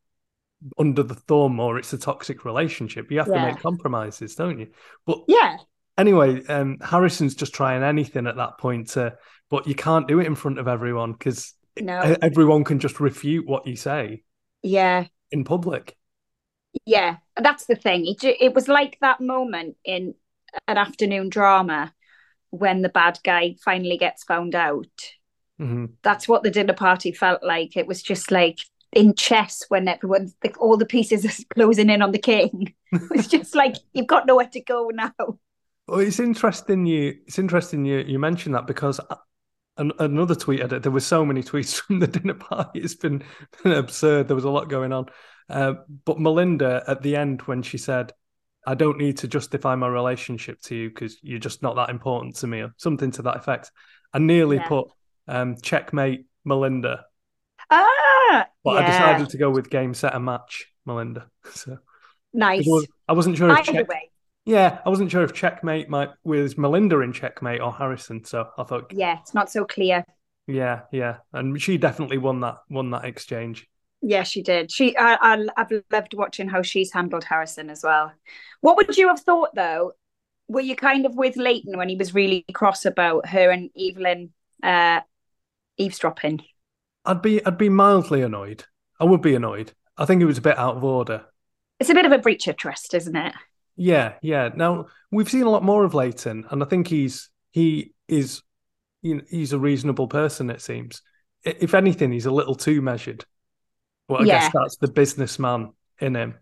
[0.77, 3.11] under the thumb or it's a toxic relationship.
[3.11, 3.35] You have Yeah.
[3.35, 4.67] to make compromises, don't you?
[5.05, 5.57] But Yeah.
[5.97, 9.17] anyway, um, Harrison's just trying anything at that point, to,
[9.49, 12.15] but you can't do it in front of everyone because No.
[12.21, 14.23] everyone can just refute what you say
[14.63, 15.07] Yeah.
[15.31, 15.95] in public.
[16.85, 17.17] Yeah.
[17.37, 18.05] That's the thing.
[18.05, 20.15] It, it was like that moment in
[20.67, 21.93] an afternoon drama
[22.49, 24.87] when the bad guy finally gets found out.
[25.59, 25.93] Mhm.
[26.03, 27.75] That's what the dinner party felt like.
[27.77, 28.59] It was just like
[28.93, 32.73] in chess when everyone, like, all the pieces are closing in on the king.
[33.11, 35.11] It's just like you've got nowhere to go now.
[35.87, 38.99] Well, it's interesting you it's interesting you you mentioned that because
[39.77, 42.79] an, another tweet I did, there were so many tweets from the dinner party.
[42.79, 43.23] It's been,
[43.63, 44.27] been absurd.
[44.27, 45.07] There was a lot going on.
[45.49, 45.73] Uh,
[46.05, 48.13] but Melinda at the end when she said,
[48.65, 52.37] "I don't need to justify my relationship to you because you're just not that important
[52.37, 53.71] to me," or something to that effect.
[54.13, 54.67] I nearly Yeah.
[54.67, 54.87] put
[55.27, 57.05] um, checkmate Melinda,
[57.69, 61.29] Ah, but I decided to go with game set and match Melinda.
[61.53, 61.77] So
[62.33, 62.67] nice.
[63.07, 64.09] I wasn't sure if Either check, way,
[64.45, 68.23] yeah, I wasn't sure if checkmate might was Melinda in checkmate or Harrison.
[68.23, 70.05] So I thought, yeah, it's not so clear.
[70.47, 73.67] yeah, yeah, and she definitely won that won that exchange.
[74.01, 74.71] Yeah, she did.
[74.71, 78.11] She, I, I, I've loved watching how she's handled Harrison as well.
[78.61, 79.93] What would you have thought though?
[80.47, 84.31] Were you kind of with Layton when he was really cross about her and Evelyn
[84.61, 85.01] uh,
[85.77, 86.41] eavesdropping?
[87.03, 88.65] I'd be I'd be mildly annoyed.
[88.99, 89.73] I would be annoyed.
[89.97, 91.25] I think it was a bit out of order.
[91.79, 93.33] It's a bit of a breach of trust, isn't it?
[93.77, 94.49] Yeah, yeah.
[94.55, 98.41] Now we've seen a lot more of Layton, and I think he's he is
[99.01, 100.49] you know, he's a reasonable person.
[100.49, 101.01] It seems.
[101.43, 103.25] If anything, he's a little too measured.
[104.09, 104.39] Well, I Yeah.
[104.39, 106.35] guess that's the businessman in him.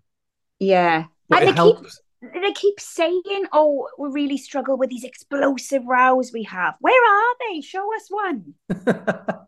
[0.60, 1.06] Yeah.
[1.30, 5.84] But and it they keep they keep saying, "Oh, we really struggle with these explosive
[5.86, 7.62] rows we have." Where are they?
[7.62, 8.54] Show us one.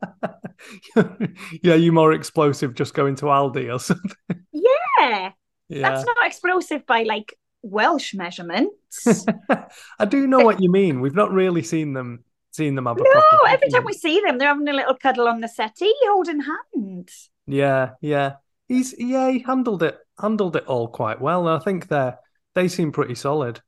[1.62, 4.12] yeah, you more explosive just going to Aldi or something.
[4.52, 5.32] Yeah,
[5.69, 5.89] Yeah.
[5.89, 7.34] that's not explosive by like
[7.65, 9.25] Welsh measurements.
[9.99, 11.01] I do know what you mean.
[11.01, 14.21] We've not really seen them seen them have a no, proper every time we see
[14.21, 17.30] them, they're having a little cuddle on the settee, holding hands.
[17.47, 18.36] Yeah, yeah.
[18.67, 21.47] He's yeah, he handled it handled it all quite well.
[21.47, 22.13] And I think they
[22.56, 23.62] they seem pretty solid.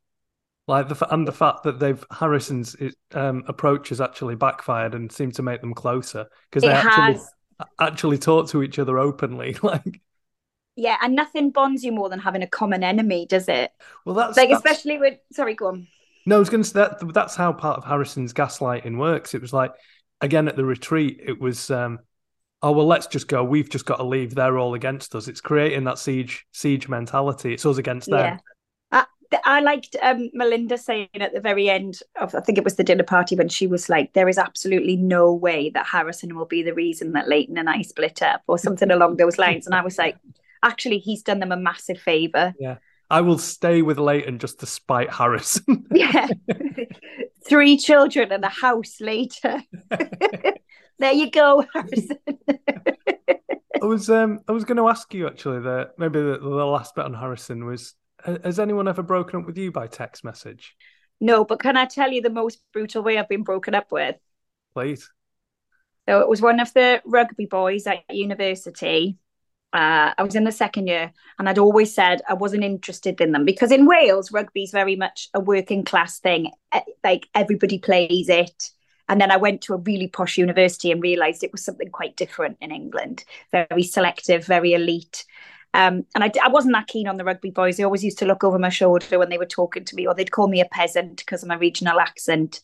[0.68, 2.76] Like the and the fact that they've Harrison's
[3.14, 7.22] um, approach has actually backfired and seemed to make them closer because they actually
[7.80, 9.56] actually talk to each other openly.
[9.64, 10.02] Like,
[10.78, 13.72] Yeah, and nothing bonds you more than having a common enemy, does it?
[14.06, 15.18] well, that's Like, that's- especially with.
[15.34, 15.88] Sorry, go on.
[16.28, 19.34] No, I was going to say that that's how part of Harrison's gaslighting works.
[19.34, 19.72] It was like
[20.22, 22.00] again at the retreat, it was um,
[22.62, 23.44] oh well, let's just go.
[23.44, 24.36] We've just got to leave.
[24.36, 25.28] They're all against us.
[25.28, 27.54] It's creating that siege siege mentality.
[27.54, 28.40] It's us against them.
[28.92, 29.04] Yeah.
[29.44, 32.84] I, liked um, Melinda saying at the very end of, I think it was the
[32.84, 36.64] dinner party, when she was like, "There is absolutely no way that Harrison will be
[36.64, 39.66] the reason that Layton and I split up," or something along those lines.
[39.66, 40.18] And I was like,
[40.64, 42.54] actually, he's done them a massive favor.
[42.60, 42.78] Yeah.
[43.10, 45.86] I will stay with Layton just to spite Harrison.
[45.92, 46.28] Yeah,
[47.48, 49.62] three children and a house later.
[51.00, 52.18] there you go, Harrison.
[53.82, 56.96] I was um I was going to ask you actually the maybe the, the last
[56.96, 57.94] bit on Harrison was
[58.26, 60.76] has anyone ever broken up with you by text message?
[61.20, 64.16] no, but can I tell you the most brutal way I've been broken up with?
[64.74, 65.10] Please.
[66.08, 69.18] So it was one of the rugby boys at university.
[69.74, 73.32] Uh, I was in the second year, and I'd always said I wasn't interested in
[73.32, 76.52] them because in Wales, rugby's very much a working class thing.
[77.04, 78.72] Like everybody plays it.
[79.10, 82.18] And then I went to a really posh university and realised it was something quite
[82.18, 85.24] different in England, very selective, very elite.
[85.74, 87.78] Um, and I wasn't that keen on the rugby boys.
[87.78, 90.14] They always used to look over my shoulder when they were talking to me, or
[90.14, 92.62] they'd call me a peasant because of my regional accent.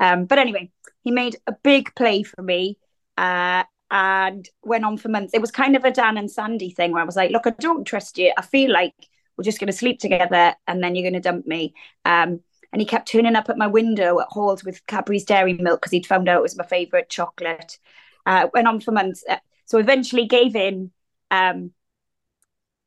[0.00, 0.70] Um, but anyway,
[1.02, 2.78] he made a big play for me
[3.16, 5.34] uh, and went on for months.
[5.34, 7.50] It was kind of a Dan and Sandy thing where I was like, look, I
[7.50, 8.32] don't trust you.
[8.36, 8.94] I feel like
[9.36, 11.74] we're just going to sleep together and then you're going to dump me.
[12.04, 12.40] Um,
[12.72, 15.92] and he kept turning up at my window at Halls with Cadbury's Dairy Milk because
[15.92, 17.78] he'd found out it was my favourite chocolate.
[18.24, 19.24] Uh, went on for months.
[19.28, 20.90] Uh, so eventually gave in.
[21.30, 21.72] Um,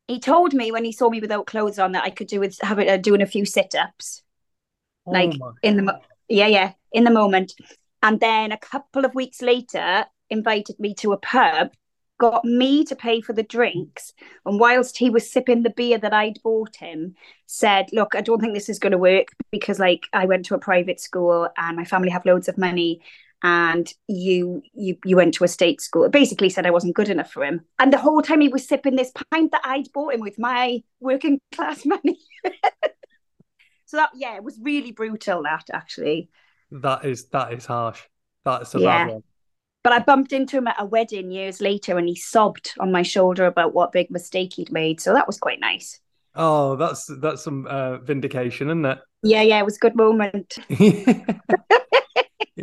[0.07, 2.57] he told me when he saw me without clothes on that I could do with
[2.61, 4.23] having uh, doing a few sit ups
[5.05, 7.53] like oh my in the yeah yeah in the moment
[8.01, 11.71] and then a couple of weeks later invited me to a pub
[12.19, 14.13] got me to pay for the drinks.
[14.45, 17.15] And whilst he was sipping the beer that I'd bought him,
[17.45, 20.55] said, Look, I don't think this is going to work because, like, I went to
[20.55, 23.01] a private school and my family have loads of money.
[23.41, 26.09] And you, you, you went to a state school.
[26.09, 27.61] Basically, said I wasn't good enough for him.
[27.79, 30.83] And the whole time he was sipping this pint that I'd bought him with my
[30.99, 32.19] working class money.
[33.85, 35.43] so that, yeah, it was really brutal.
[35.43, 36.29] That actually.
[36.71, 38.01] That is that is harsh.
[38.43, 39.05] That's a Yeah.
[39.05, 39.23] bad one.
[39.89, 43.01] But I bumped into him at a wedding years later and he sobbed on my
[43.01, 45.01] shoulder about what big mistake he'd made.
[45.01, 45.99] So that was quite nice.
[46.35, 48.99] Oh, that's that's some uh, vindication, isn't it?
[49.23, 50.59] Yeah, yeah, it was a good moment.
[50.69, 51.23] he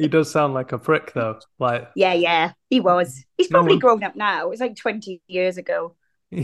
[0.09, 1.41] does sound like a prick, though.
[1.59, 3.25] Like, Yeah, yeah, he was.
[3.37, 4.53] He's No probably one- grown up now.
[4.53, 5.97] It's like 20 years ago.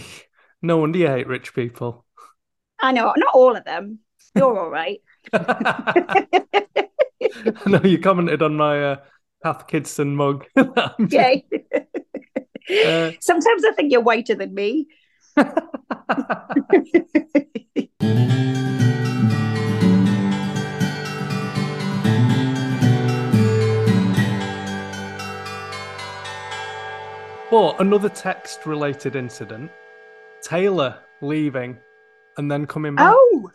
[0.63, 2.05] no wonder you hate rich people.
[2.81, 4.01] I know, not all of them.
[4.35, 5.01] You're all right.
[5.33, 6.27] I
[7.67, 8.97] know you commented on my uh,
[9.43, 10.47] Cath Kidston mug.
[11.11, 11.37] Yeah.
[12.71, 14.87] Uh, Sometimes I think you're whiter than me.
[27.51, 29.71] But another text related incident
[30.43, 31.77] Tayla leaving
[32.39, 33.13] and then coming back.
[33.15, 33.51] Oh,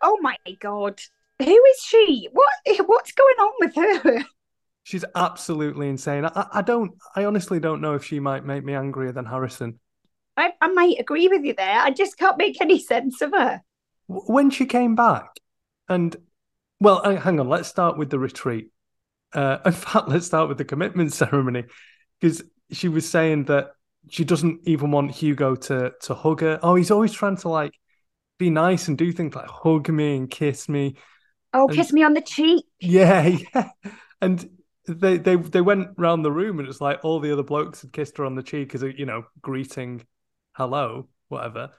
[0.00, 1.00] oh my God.
[1.40, 2.28] Who is she?
[2.32, 2.48] What?
[2.86, 4.24] What's going on with her?
[4.84, 6.26] She's absolutely insane.
[6.26, 9.80] I, I don't, I honestly don't know if she might make me angrier than Harrison.
[10.36, 11.80] I, I might agree with you there.
[11.80, 13.62] I just can't make any sense of her.
[14.06, 15.28] When she came back,
[15.88, 16.14] and
[16.80, 18.70] well, hang on, let's start with the retreat.
[19.32, 21.64] Uh, in fact, let's start with the commitment ceremony
[22.20, 23.70] because she was saying that
[24.10, 26.58] she doesn't even want Hugo to to hug her.
[26.62, 27.72] Oh, he's always trying to like
[28.38, 30.96] be nice and do things like hug me and kiss me.
[31.54, 32.66] Oh, And- kiss me on the cheek.
[32.80, 33.70] Yeah, yeah.
[34.20, 34.46] And
[34.86, 37.92] they they they went round the room and it's like all the other blokes had
[37.92, 40.04] kissed her on the cheek as a you know greeting,
[40.52, 41.70] hello, whatever.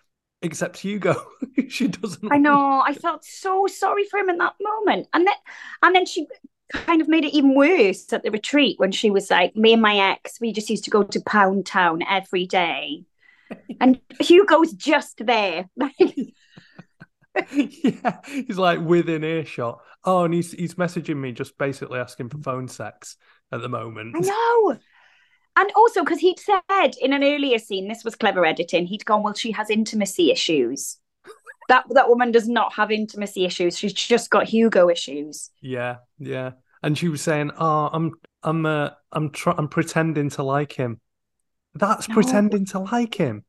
[0.42, 1.16] Except Hugo,
[1.70, 2.32] she doesn't.
[2.32, 2.84] I know.
[2.86, 5.36] I felt so sorry for him in that moment, and then
[5.82, 6.28] and then she
[6.72, 9.82] kind of made it even worse at the retreat when she was like, "Me and
[9.82, 13.04] my ex, we just used to go to Pound Town every day,"
[13.80, 15.70] and Hugo's just there.
[17.54, 19.82] yeah, he's like within earshot.
[20.04, 23.18] Oh, and he's he's messaging me just basically asking for phone sex
[23.52, 24.16] at the moment.
[24.16, 24.78] I know.
[25.58, 28.86] And also because he'd said in an earlier scene, this was clever editing.
[28.88, 30.98] He'd gone, "Well, she has intimacy issues."
[31.68, 33.76] That that woman does not have intimacy issues.
[33.76, 35.50] She's just got Hugo issues.
[35.62, 36.52] Yeah, yeah.
[36.84, 38.12] And she was saying, "Oh, I'm
[38.44, 41.02] I'm uh, I'm tr- I'm pretending to like him."
[41.74, 42.14] That's No.
[42.14, 43.45] pretending to like him.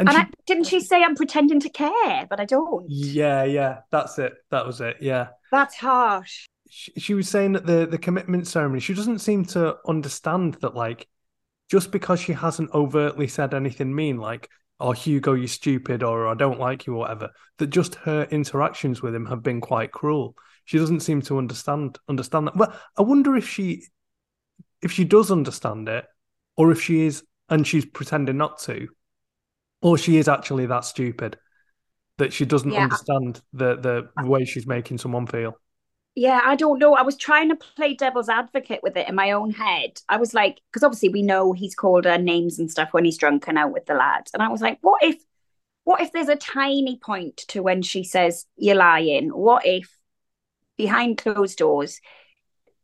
[0.00, 2.86] And, And she, I, didn't she say, "I'm pretending to care," but I don't.
[2.88, 4.32] yeah, yeah, that's it.
[4.50, 4.96] That was it.
[5.00, 5.28] Yeah.
[5.52, 6.48] That's harsh.
[6.68, 10.74] she, she was saying that the the commitment ceremony she doesn't seem to understand that
[10.74, 11.08] like
[11.70, 16.34] just because she hasn't overtly said anything mean like oh hugo you're stupid or i
[16.34, 20.36] don't like you or whatever that just her interactions with him have been quite cruel
[20.64, 23.84] she doesn't seem to understand understand that well i wonder if she
[24.82, 26.04] if she does understand it
[26.56, 28.88] or if she is and she's pretending not to
[29.82, 31.38] or she is actually that stupid
[32.18, 32.86] that she doesn't Yeah.
[32.86, 35.56] understand the the way she's making someone feel
[36.16, 36.94] Yeah, I don't know.
[36.94, 40.00] I was trying to play devil's advocate with it in my own head.
[40.08, 43.16] I was like, because obviously we know he's called her names and stuff when he's
[43.16, 44.32] drunk and out with the lads.
[44.34, 45.16] And I was like, what if,
[45.84, 49.30] what if there's a tiny point to when she says you're lying?
[49.30, 49.90] What if
[50.78, 52.00] behind closed doors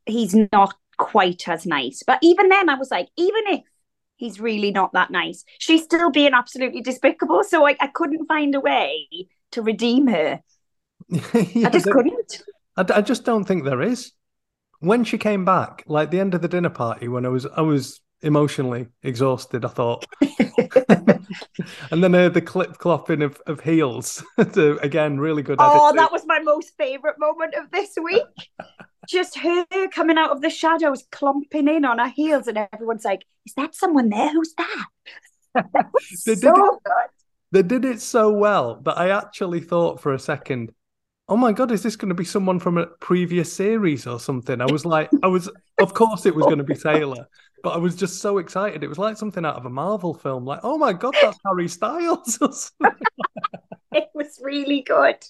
[0.07, 2.03] he's not quite as nice?
[2.07, 3.63] But even then, I was like, even if
[4.17, 7.45] he's really not that nice, she's still being absolutely despicable.
[7.45, 9.09] So I, I couldn't find a way
[9.53, 10.41] to redeem her.
[11.55, 12.43] Yeah, I just couldn't.
[12.77, 14.13] I just don't think there is.
[14.81, 17.63] When she came back, like the end of the dinner party, when I was I
[17.63, 20.05] was emotionally exhausted, I thought,
[21.91, 24.23] and then I heard the clip clopping of, of heels.
[24.53, 25.57] to, again, really good.
[25.59, 25.97] Oh, editing.
[26.03, 28.23] that was my most favorite moment of this week.
[29.09, 33.25] Just her coming out of the shadows, clumping in on her heels, and everyone's like,
[33.47, 34.33] "Is that someone there?
[34.33, 34.87] Who's that?"
[35.55, 35.87] That
[36.27, 37.09] They did so it- good.
[37.53, 40.73] They did it so well that I actually thought for a second,
[41.29, 44.61] oh my god, is this going to be someone from a previous series or something?
[44.61, 47.25] I was like, I was, of course, it was going to be Tayla,
[47.63, 48.83] but I was just so excited.
[48.83, 50.45] It was like something out of a Marvel film.
[50.45, 52.73] Like, oh my god, that's Harry Styles.
[53.93, 55.25] It was really good.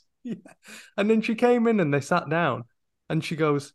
[0.97, 2.65] And then she came in and they sat down
[3.09, 3.73] and she goes,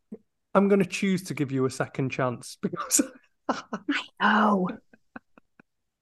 [0.54, 3.02] I'm going to choose to give you a second chance because
[4.22, 4.68] Oh,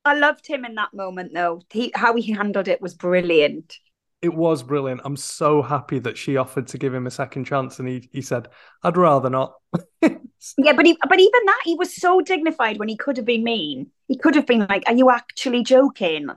[0.06, 1.62] I loved him in that moment, though.
[1.72, 3.78] He, how he handled it was brilliant.
[4.22, 5.02] It was brilliant.
[5.06, 8.22] I'm so happy that she offered to give him a second chance, and he he
[8.22, 8.50] said,
[8.84, 9.54] "I'd rather not."
[10.58, 13.44] Yeah, but he, but even that, he was so dignified when he could have been
[13.44, 13.88] mean.
[14.08, 16.30] He could have been like, "Are you actually joking?"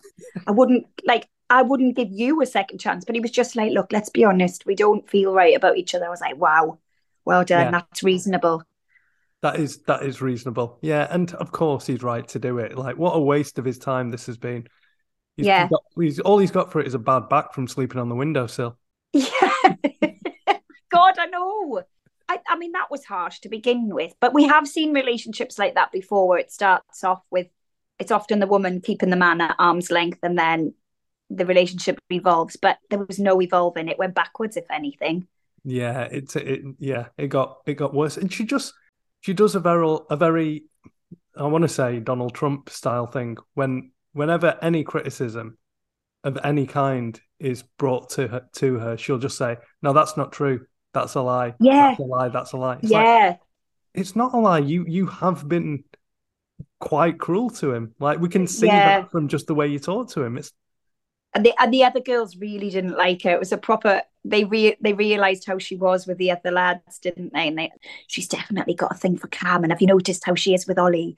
[0.45, 1.29] I wouldn't like.
[1.49, 3.05] I wouldn't give you a second chance.
[3.05, 4.67] But he was just like, "Look, let's be honest.
[4.67, 6.79] We don't feel right about each other." I was like, "Wow,
[7.25, 7.67] well done.
[7.67, 7.71] Yeah.
[7.71, 8.65] That's reasonable."
[9.43, 10.79] That is that is reasonable.
[10.83, 12.77] Yeah, and of course he's right to do it.
[12.77, 14.67] Like, what a waste of his time this has been.
[15.37, 15.69] He's, Yeah.
[15.69, 18.15] got, he's all he's got for it is a bad back from sleeping on the
[18.15, 18.79] windowsill.
[19.13, 19.29] Yeah.
[20.91, 21.83] God, I know.
[22.29, 25.75] I, I mean, that was harsh to begin with, but we have seen relationships like
[25.75, 27.49] that before where it starts off with
[27.99, 30.75] it's often the woman keeping the man at arm's length and then
[31.31, 33.89] the relationship evolves, but there was no evolving.
[33.89, 35.27] It went backwards, if anything.
[35.65, 36.63] Yeah, it's it.
[36.79, 38.75] Yeah, it got it got worse, and she just
[39.21, 40.65] she does a very a very
[41.37, 45.59] I want to say Donald Trump style thing when whenever any criticism
[46.25, 50.33] of any kind is brought to her to her, she'll just say, "No, that's not
[50.33, 50.67] true.
[50.93, 51.55] That's a lie.
[51.61, 51.89] Yeah.
[51.91, 52.29] that's a lie.
[52.29, 53.37] That's a lie." It's like, yeah.
[53.95, 54.59] it's not a lie.
[54.59, 55.85] You you have been
[56.81, 57.95] quite cruel to him.
[57.99, 59.01] Like we can see Yeah.
[59.01, 60.37] that from just the way you talk to him.
[60.37, 60.53] It's
[61.35, 63.31] and the and the other girls really didn't like her.
[63.31, 64.03] It was a proper.
[64.25, 67.49] They re, they realized how she was with the other lads, didn't they?
[67.49, 67.73] And they,
[68.07, 69.65] she's definitely got a thing for Cam.
[69.65, 71.17] And have you noticed how she is with Ollie?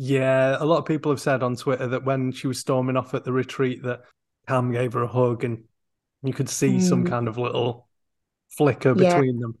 [0.00, 3.14] Yeah, a lot of people have said on Twitter that when she was storming off
[3.14, 4.02] at the retreat, that
[4.46, 5.64] Cam gave her a hug, and
[6.22, 7.08] you could see some Mm.
[7.10, 7.88] kind of little
[8.56, 9.14] flicker Yeah.
[9.14, 9.58] between them.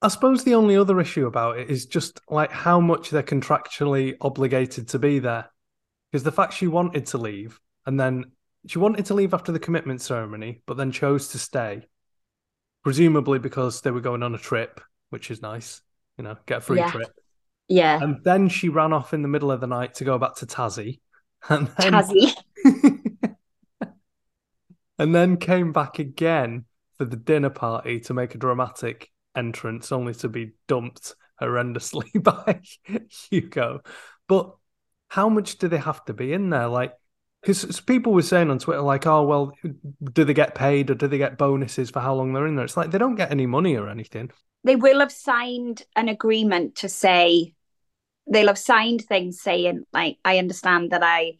[0.00, 4.16] I suppose the only other issue about it is just like how much they're contractually
[4.20, 5.50] obligated to be there.
[6.10, 8.32] Because the fact she wanted to leave, and then
[8.66, 11.86] she wanted to leave after the commitment ceremony, but then chose to stay,
[12.84, 14.80] presumably because they were going on a trip,
[15.10, 15.82] which is nice,
[16.16, 16.90] you know, get a free Yeah.
[16.90, 17.10] trip.
[17.72, 20.34] Yeah, And then she ran off in the middle of the night to go back
[20.36, 20.98] to Tassie.
[21.48, 22.34] And then, Tazzy.
[24.98, 26.64] and then came back again
[26.98, 32.60] for the dinner party to make a dramatic entrance, only to be dumped horrendously by
[33.30, 33.82] Hugo.
[34.26, 34.52] But
[35.08, 36.66] how much do they have to be in there?
[36.66, 36.92] Like,
[37.40, 39.52] because people were saying on Twitter, like, oh, well,
[40.12, 42.64] do they get paid or do they get bonuses for how long they're in there?
[42.64, 44.30] It's like they don't get any money or anything.
[44.64, 47.54] they will have signed an agreement to say
[48.30, 51.34] they'll have signed things saying like I understand that I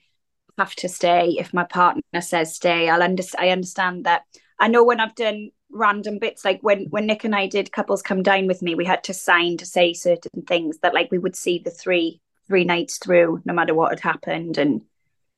[0.58, 2.88] have to stay if my partner says stay.
[2.88, 4.24] I'll under- I understand that.
[4.58, 8.02] I know when I've done random bits like when when Nick and I did couples
[8.02, 11.18] come dine with me, we had to sign to say certain things that like we
[11.18, 14.82] would see the three three nights through no matter what had happened and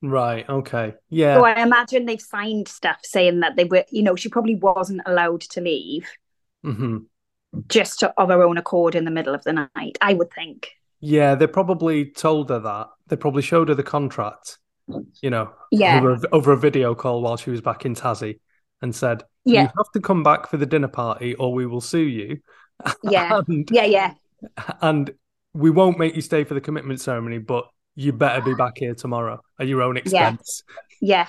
[0.04, 0.48] Right.
[0.48, 0.94] Okay.
[1.10, 1.36] Yeah.
[1.36, 5.02] so I imagine they've signed stuff saying that they were you know she probably wasn't
[5.06, 6.10] allowed to leave
[6.62, 6.98] hmm
[7.68, 10.70] just to, of her own accord in the middle of the night I would think
[11.04, 12.86] Yeah, they probably told her that.
[13.08, 14.58] They probably showed her the contract,
[15.20, 15.98] you know, Yeah.
[15.98, 18.38] over, a, over a video call while she was back in Tassie
[18.80, 19.62] and said, Yeah.
[19.62, 22.38] You have to come back for the dinner party or we will sue you.
[23.02, 23.40] Yeah.
[23.48, 24.14] and, Yeah, yeah.
[24.80, 25.12] and
[25.52, 28.56] we won't make you stay for the commitment ceremony, but you better be ah.
[28.56, 30.62] back here tomorrow at your own expense.
[31.00, 31.26] Yeah.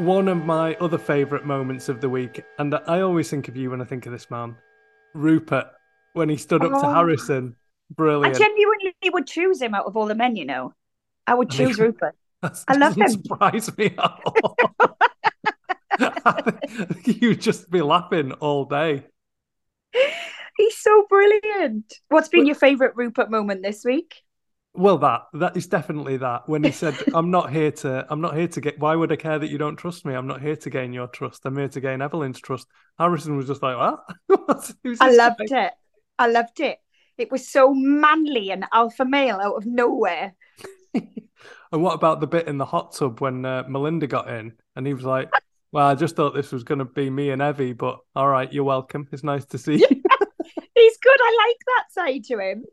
[0.00, 3.68] One of my other favourite moments of the week, and I always think of you
[3.70, 4.56] when I think of this man,
[5.12, 5.66] Rupert,
[6.14, 6.94] when he stood up to Oh.
[6.94, 7.54] Harrison.
[7.98, 10.72] I genuinely would choose him out of all the men, you know.
[11.26, 12.14] I would I choose Rupert.
[12.42, 13.08] I love him.
[13.08, 14.56] surprise me at all.
[17.04, 19.04] You'd just be laughing all day.
[20.56, 21.92] He's so brilliant.
[22.08, 24.22] What's been your favourite Rupert moment this week?
[24.72, 26.48] Well, that that is definitely that.
[26.48, 28.78] When he said, "I'm not here to, I'm not here to get.
[28.78, 30.14] Why would I care that you don't trust me?
[30.14, 31.44] I'm not here to gain your trust.
[31.44, 32.68] I'm here to gain Evelyn's trust."
[32.98, 35.72] Harrison was just like, "What?" I loved it.
[36.18, 36.78] I loved it.
[37.18, 40.34] It was so manly and alpha male out of nowhere.
[41.72, 44.86] And what about the bit in the hot tub when uh, Melinda got in and
[44.86, 45.30] he was like,
[45.72, 48.52] "Well, I just thought this was going to be me and Evie, but all right,
[48.52, 49.08] you're welcome.
[49.12, 49.86] It's nice to see you."
[50.74, 51.18] He's good.
[51.20, 52.64] I like that side to him.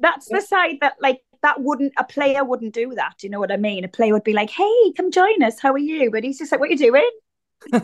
[0.00, 3.22] That's the side that like that wouldn't a player wouldn't do that.
[3.22, 3.84] You know what I mean?
[3.84, 5.60] A player would be like, "Hey, come join us.
[5.60, 7.10] How are you?" But he's just like, "What are you doing?"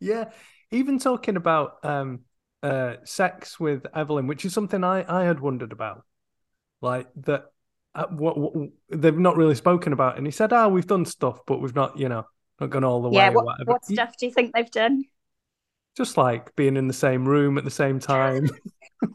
[0.00, 0.30] Yeah,
[0.70, 2.20] even talking about um
[2.62, 6.04] uh sex with Evelyn, which is something I I had wondered about,
[6.80, 7.44] like that.
[7.92, 11.40] Uh, what, what they've not really spoken about, and he said, "Ah, we've done stuff,
[11.44, 12.24] but we've not, you know,
[12.60, 13.28] not gone all the yeah.
[13.30, 15.04] way What, whatever." what stuff do you think they've done?
[16.00, 18.48] Just like being in the same room at the same time.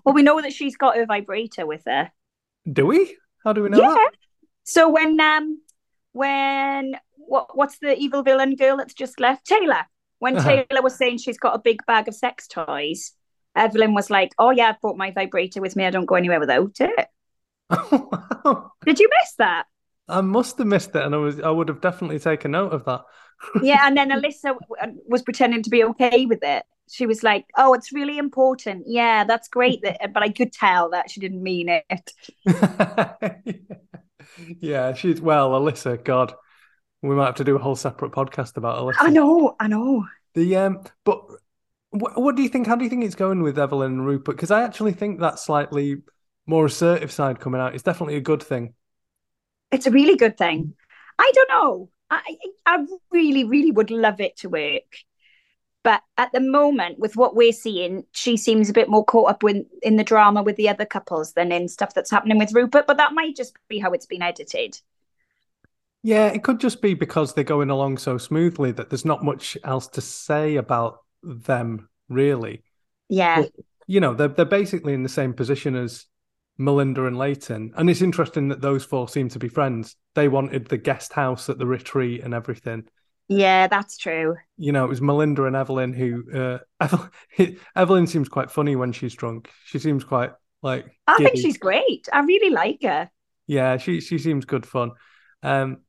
[0.04, 2.12] Well, we know that she's got her vibrator with her.
[2.72, 3.18] Do we?
[3.44, 3.94] How do we know yeah.
[3.94, 4.12] that?
[4.64, 5.62] So when um
[6.12, 9.48] when what what's the evil villain girl that's just left?
[9.48, 9.86] Tayla.
[10.20, 10.64] When Uh-huh.
[10.70, 13.14] Tayla was saying she's got a big bag of sex toys,
[13.56, 15.86] Evelyn was like, "Oh yeah, I've brought my vibrator with me.
[15.86, 17.08] I don't go anywhere without it."
[17.70, 18.74] wow.
[18.86, 19.66] Did you miss that?
[20.08, 22.86] I must have missed it, and I was I would have definitely taken note of
[22.86, 23.02] that.
[23.62, 24.56] Yeah, and then Alyssa
[25.08, 26.66] was pretending to be okay with it.
[26.90, 28.86] She was like, "Oh, it's really important.
[28.88, 32.12] Yeah, that's great." That, but I could tell that she didn't mean it.
[34.60, 36.04] yeah, she's well, Alyssa.
[36.04, 36.34] God,
[37.02, 38.98] we might have to do a whole separate podcast about Alyssa.
[39.00, 40.06] I know, I know.
[40.36, 41.26] The um, but
[41.92, 42.68] what, what do you think?
[42.68, 44.36] How do you think it's going with Evelyn and Rupert?
[44.36, 45.98] Because I actually think that slightly
[46.46, 48.74] more assertive side coming out is definitely a good thing.
[49.72, 50.74] It's a really good thing.
[51.18, 51.90] I don't know.
[52.26, 54.97] I I really, really would love it to work.
[55.84, 59.43] But at the moment, with what we're seeing, she seems a bit more caught up
[59.43, 62.88] with, in the drama with the other couples than in stuff that's happening with Rupert.
[62.88, 64.82] But that might just be how it's been edited.
[66.01, 69.59] Yeah, it could just be because they're going along so smoothly that there's not much
[69.63, 72.63] else to say about them, really.
[73.07, 73.41] Yeah.
[73.41, 73.51] But,
[73.86, 76.07] you know, they're they're basically in the same position as
[76.58, 77.74] Melinda and Layton.
[77.76, 79.95] And it's interesting that those four seem to be friends.
[80.14, 82.88] They wanted the guest house at the retreat and everything.
[83.28, 84.38] Yeah, that's true.
[84.58, 88.93] You know, it was Melinda and Evelyn who uh, Evelyn, Evelyn seems quite funny when
[88.93, 89.49] she's drunk.
[89.66, 90.32] She seems quite
[90.62, 91.30] like I giddy.
[91.30, 92.08] think she's great.
[92.14, 93.10] I really like her.
[93.47, 94.91] Yeah, she she seems good fun.
[95.43, 95.82] Um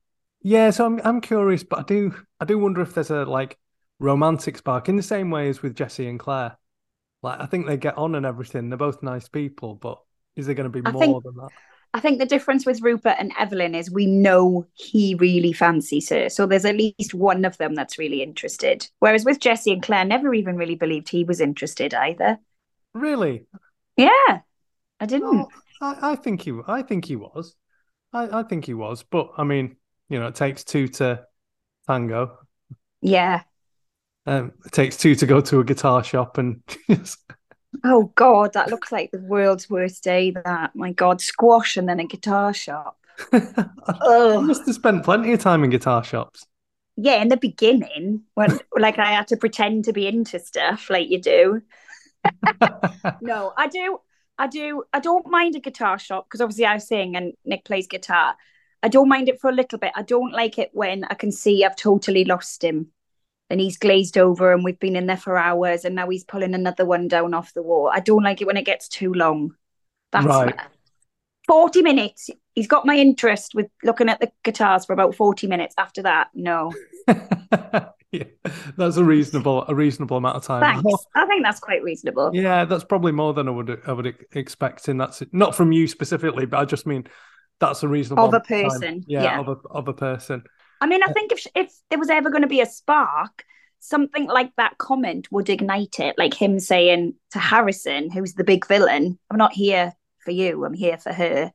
[0.42, 3.58] yeah, so I'm I'm curious, but I do I do wonder if there's a like
[3.98, 6.58] romantic spark in the same way as with Jesse and Claire.
[7.22, 8.70] Like I think they get on and everything.
[8.70, 10.00] They're both nice people, but
[10.36, 11.48] is there going to be I more think, than that?
[11.94, 16.28] I think the difference with Rupert and Evelyn is we know he really fancies her.
[16.28, 18.86] So there's at least one of them that's really interested.
[18.98, 22.38] Whereas with Jesse and Claire, never even really believed he was interested either.
[22.92, 23.46] Really?
[23.96, 24.40] Yeah.
[25.00, 25.46] I didn't.
[25.80, 27.54] I, I, think he I think he was.
[28.12, 29.02] I, I think he was.
[29.02, 29.76] But I mean,
[30.08, 31.24] you know, it takes two to
[31.86, 32.38] tango.
[33.00, 33.42] Yeah.
[34.26, 36.60] Um, it takes two to go to a guitar shop and
[37.88, 40.32] Oh God, that looks like the world's worst day.
[40.32, 42.98] That my God, squash and then a guitar shop.
[43.32, 46.44] I must have spent plenty of time in guitar shops.
[46.96, 51.08] Yeah, in the beginning, when like I had to pretend to be into stuff, like
[51.08, 51.62] you do.
[53.20, 54.00] no, I do.
[54.36, 54.82] I do.
[54.92, 58.34] I don't mind a guitar shop because obviously I sing and Nick plays guitar.
[58.82, 59.92] I don't mind it for a little bit.
[59.94, 62.88] I don't like it when I can see I've totally lost him
[63.48, 66.54] and he's glazed over and we've been in there for hours and now he's pulling
[66.54, 67.90] another one down off the wall.
[67.92, 69.54] I don't like it when it gets too long.
[70.12, 70.54] That's right.
[71.46, 72.30] 40 minutes.
[72.54, 75.74] He's got my interest with looking at the guitars for about 40 minutes.
[75.78, 76.72] After that, no.
[78.12, 78.24] yeah,
[78.76, 80.82] that's a reasonable a reasonable amount of time.
[80.82, 81.04] Thanks.
[81.14, 82.30] I think that's quite reasonable.
[82.32, 85.86] Yeah, that's probably more than I would I would expect in that not from you
[85.86, 87.06] specifically, but I just mean
[87.60, 89.04] that's a reasonable of a person.
[89.06, 90.42] Yeah, yeah, of a of a person.
[90.80, 93.44] I mean, I think if if there was ever going to be a spark,
[93.80, 96.16] something like that comment would ignite it.
[96.18, 100.64] Like him saying to Harrison, who's the big villain, "I'm not here for you.
[100.64, 101.52] I'm here for her."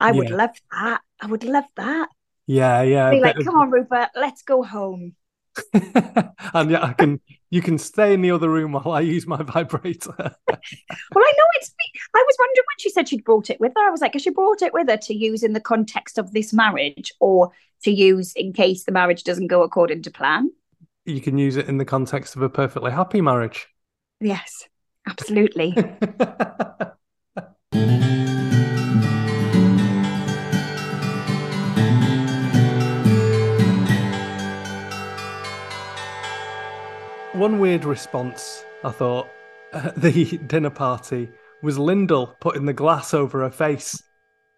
[0.00, 0.36] I would yeah.
[0.36, 1.00] love that.
[1.20, 2.08] I would love that.
[2.46, 3.10] Yeah, yeah.
[3.10, 5.14] Be like, come on, Rupert, let's go home.
[5.72, 7.20] and yeah, I can.
[7.48, 10.14] You can stay in the other room while I use my vibrator.
[10.18, 12.00] well, I know it's me.
[12.12, 13.86] I was wondering when she said she'd brought it with her.
[13.86, 16.32] I was like, has she brought it with her to use in the context of
[16.32, 17.52] this marriage, or
[17.84, 20.50] to use in case the marriage doesn't go according to plan?
[21.06, 23.68] You can use it in the context of a perfectly happy marriage.
[24.20, 24.68] Yes,
[25.06, 25.74] absolutely.
[37.34, 39.28] one weird response, I thought,
[39.72, 41.28] at the dinner party
[41.62, 44.02] was Lyndall putting the glass over her face.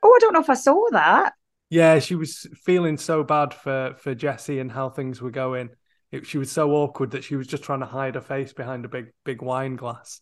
[0.03, 1.33] Oh, I don't know if I saw that.
[1.69, 5.71] Yeah, she was feeling so bad for for Jesse and how things were going.
[6.13, 8.85] It, she was so awkward that she was just trying to hide her face behind
[8.85, 10.21] a big big wine glass.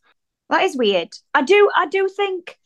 [0.49, 1.11] That is weird.
[1.34, 2.59] I do I do think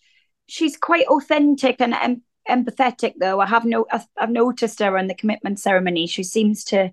[0.47, 3.41] she's quite authentic and em- empathetic, though.
[3.41, 6.07] I have no I've, I've noticed her in the commitment ceremony.
[6.07, 6.93] She seems to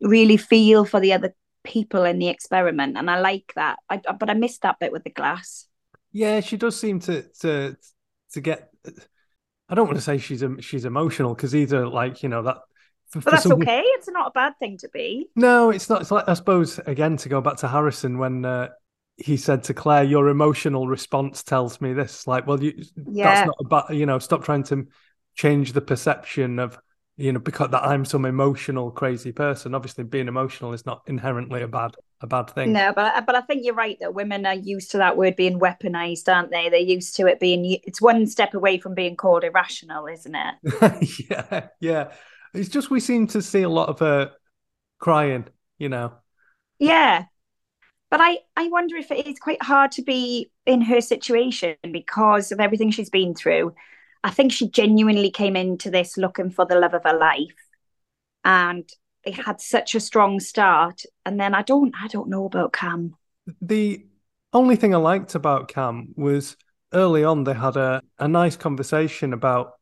[0.00, 1.34] really feel for the other
[1.64, 3.78] people in the experiment, and I like that.
[3.88, 5.66] I, but I missed that bit with the glass.
[6.12, 7.76] Yeah, she does seem to to
[8.32, 8.68] to get.
[9.72, 12.58] I don't want to say she's she's emotional because either like you know that.
[13.08, 13.80] For, but that's okay.
[13.82, 15.30] It's not a bad thing to be.
[15.34, 16.02] No, it's not.
[16.02, 18.68] It's like I suppose again to go back to Harrison when uh,
[19.16, 22.74] he said to Claire, "Your emotional response tells me this." Like, well, you,
[23.10, 23.24] yeah.
[23.24, 24.18] that's not about you know.
[24.18, 24.86] Stop trying to
[25.36, 26.78] change the perception of
[27.16, 29.74] you know, because that I'm some emotional crazy person.
[29.74, 32.72] Obviously, being emotional is not inherently a bad a bad thing.
[32.72, 35.58] No, but but I think you're right that women are used to that word being
[35.58, 36.68] weaponized, aren't they?
[36.68, 37.78] They're used to it being.
[37.84, 40.54] It's one step away from being called irrational, isn't it?
[41.30, 42.12] yeah, yeah.
[42.54, 44.32] It's just we seem to see a lot of her
[44.98, 45.46] crying.
[45.78, 46.12] You know.
[46.78, 47.26] Yeah,
[48.10, 52.52] But I, I wonder if it is quite hard to be in her situation because
[52.52, 53.74] of everything she's been through.
[54.24, 57.56] I think she genuinely came into this looking for the love of her life.
[58.44, 58.88] And
[59.24, 61.02] they had such a strong start.
[61.24, 63.14] And then I don't I don't know about Cam.
[63.60, 64.04] The
[64.52, 66.56] only thing I liked about Cam was
[66.92, 69.72] early on they had a, a nice conversation about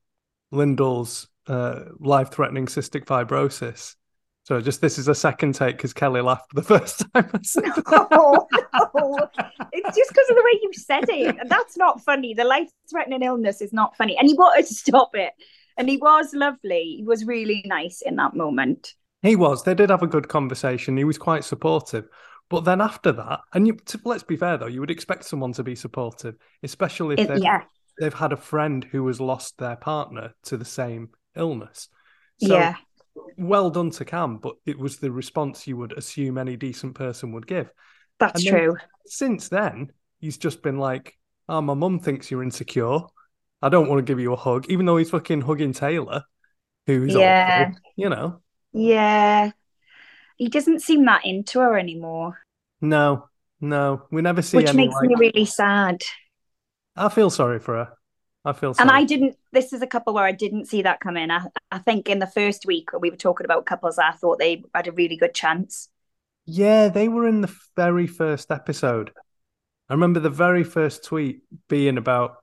[0.52, 3.96] Lyndall's uh, life threatening cystic fibrosis.
[4.44, 7.64] So just this is a second take because Kelly laughed the first time I said
[7.64, 8.08] that.
[8.12, 8.46] Oh,
[8.94, 9.28] no.
[9.72, 11.36] It's just because of the way you said it.
[11.48, 12.34] That's not funny.
[12.34, 14.16] The life threatening illness is not funny.
[14.16, 15.32] And he wanted to stop it.
[15.76, 16.96] And he was lovely.
[16.98, 18.94] He was really nice in that moment.
[19.22, 19.62] He was.
[19.64, 20.96] They did have a good conversation.
[20.96, 22.08] He was quite supportive.
[22.48, 25.52] But then after that, and you, to, let's be fair though, you would expect someone
[25.52, 27.62] to be supportive, especially if It- they've, yeah.
[28.00, 31.88] they've had a friend who has lost their partner to the same illness.
[32.38, 32.74] So yeah.
[33.36, 37.32] well done to Cam, but it was the response you would assume any decent person
[37.32, 37.70] would give.
[38.18, 38.76] That's then true.
[39.06, 41.16] Since then, he's just been like,
[41.48, 43.00] "Oh, my mum thinks you're insecure.
[43.62, 46.22] I don't want to give you a hug," even though he's fucking hugging Tayla,
[46.86, 47.66] who's Yeah.
[47.68, 48.40] awful, you know.
[48.72, 49.50] Yeah.
[50.36, 52.38] He doesn't seem that into her anymore.
[52.80, 53.28] No,
[53.60, 56.02] no, we never see Which makes like- me really sad.
[56.96, 57.92] I feel sorry for her.
[58.44, 58.88] I feel sorry.
[58.88, 61.30] And I didn't, this is a couple where I didn't see that coming.
[61.30, 64.38] I, I think in the first week when we were talking about couples, I thought
[64.38, 65.88] they had a really good chance.
[66.46, 69.10] Yeah, they were in the very first episode.
[69.90, 72.36] I remember the very first tweet being about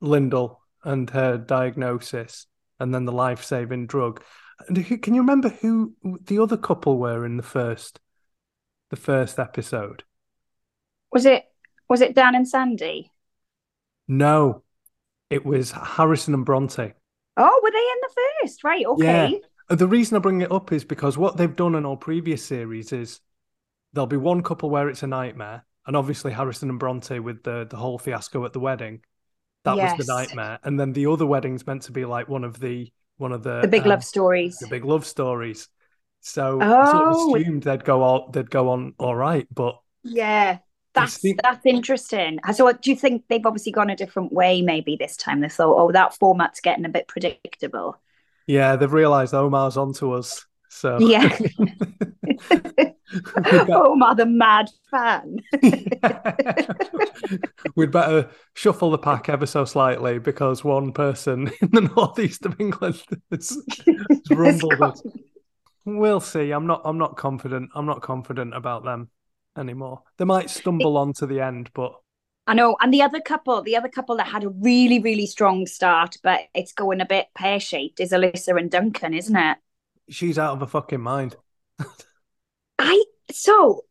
[0.00, 2.46] Lyndall and her diagnosis
[2.80, 4.22] and then the life saving drug.
[4.66, 8.00] And who, can you remember who the other couple were in the first
[8.90, 10.04] the first episode?
[11.12, 11.44] Was it,
[11.88, 13.12] was it Dan and Sandy?
[14.08, 14.64] No.
[15.30, 16.94] It was Harrison and Bronte.
[17.36, 18.64] Oh, were they in the first?
[18.64, 18.84] Right.
[18.86, 19.40] Okay.
[19.40, 19.48] Yeah.
[19.70, 22.44] Uh, The reason I bring it up is because what they've done in all previous
[22.44, 23.20] series is
[23.92, 27.66] there'll be one couple where it's a nightmare, and obviously Harrison and Bronte with the
[27.68, 29.02] the whole fiasco at the wedding,
[29.64, 32.60] that was the nightmare, and then the other wedding's meant to be like one of
[32.60, 34.58] the one of the The big um, love stories.
[34.58, 35.68] the big love stories.
[36.20, 37.30] So I sort Oh.
[37.34, 40.58] of assumed they'd go all they'd go on all right, but Yeah.
[40.94, 42.40] That's see- that's interesting.
[42.54, 45.40] So do you think they've obviously gone a different way maybe this time?
[45.40, 48.00] They thought, oh, that format's getting a bit predictable.
[48.48, 50.46] yeah, they've realised Omar's onto us.
[50.78, 51.36] So Yeah.
[52.50, 55.38] We've got- oh, the mad fan.
[57.74, 62.60] We'd better shuffle the pack ever so slightly because one person in the northeast of
[62.60, 65.02] England has, has rumbled us.
[65.84, 66.52] We'll see.
[66.52, 66.82] I'm not.
[66.84, 67.70] I'm not confident.
[67.74, 69.08] I'm not confident about them
[69.56, 70.02] anymore.
[70.18, 71.94] They might stumble on to the end, but
[72.46, 72.76] I know.
[72.80, 76.40] And the other couple, the other couple that had a really, really strong start, but
[76.54, 79.58] it's going a bit pear shaped is Alyssa and Duncan, isn't it?
[80.10, 81.36] She's out of her fucking mind.
[82.78, 83.82] I so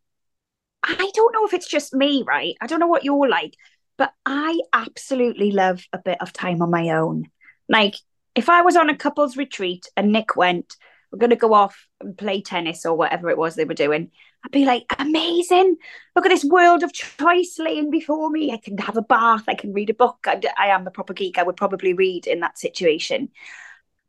[0.84, 2.56] I don't know if it's just me, right?
[2.62, 3.56] I don't know what you're like,
[3.98, 7.30] but I absolutely love a bit of time on my own.
[7.68, 7.96] Like
[8.36, 10.76] if I was on a couple's retreat and Nick went,
[11.12, 14.12] we're gonna go off and play tennis or whatever it was they were doing,
[14.46, 15.78] I'd be like, amazing!
[16.16, 18.52] Look at this world of choice laying before me.
[18.52, 20.20] I can have a bath, I can read a book.
[20.26, 21.38] I, I am a proper geek.
[21.38, 23.30] I would probably read in that situation.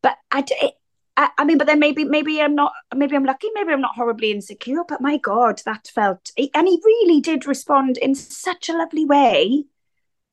[0.02, 0.74] But I, it,
[1.18, 3.96] I, I mean, but then maybe maybe I'm not maybe I'm lucky, maybe I'm not
[3.96, 8.76] horribly insecure, but my God, that felt and he really did respond in such a
[8.76, 9.64] lovely way.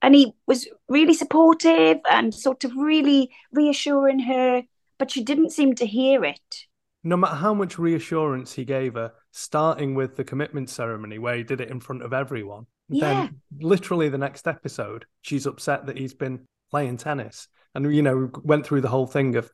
[0.02, 4.64] And he was really supportive and sort of really reassuring her,
[5.00, 6.66] but she didn't seem to hear it.
[7.04, 11.44] No matter how much reassurance he gave her, starting with the commitment ceremony where he
[11.44, 13.24] did it in front of everyone, Yeah.
[13.24, 17.48] then literally the next episode, she's upset that he's been playing tennis.
[17.74, 19.50] And, you know, went through the whole thing of,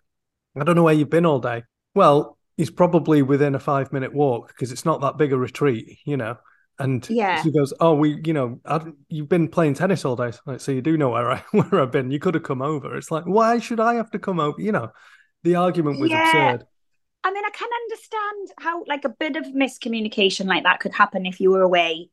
[0.55, 1.63] I don't know where you've been all day.
[1.95, 5.99] Well, he's probably within a five minute walk because it's not that big a retreat,
[6.05, 6.37] you know.
[6.79, 7.31] And Yeah.
[7.35, 10.71] she goes, "Oh, we, you know, I, you've been playing tennis all day, like, so
[10.71, 12.11] you do know where I where I've been.
[12.11, 14.59] You could have come over." It's like, why should I have to come over?
[14.61, 14.91] You know,
[15.43, 16.13] the argument was Yeah.
[16.13, 16.65] absurd.
[17.23, 21.25] I mean, I can understand how like a bit of miscommunication like that could happen
[21.25, 22.09] if you were away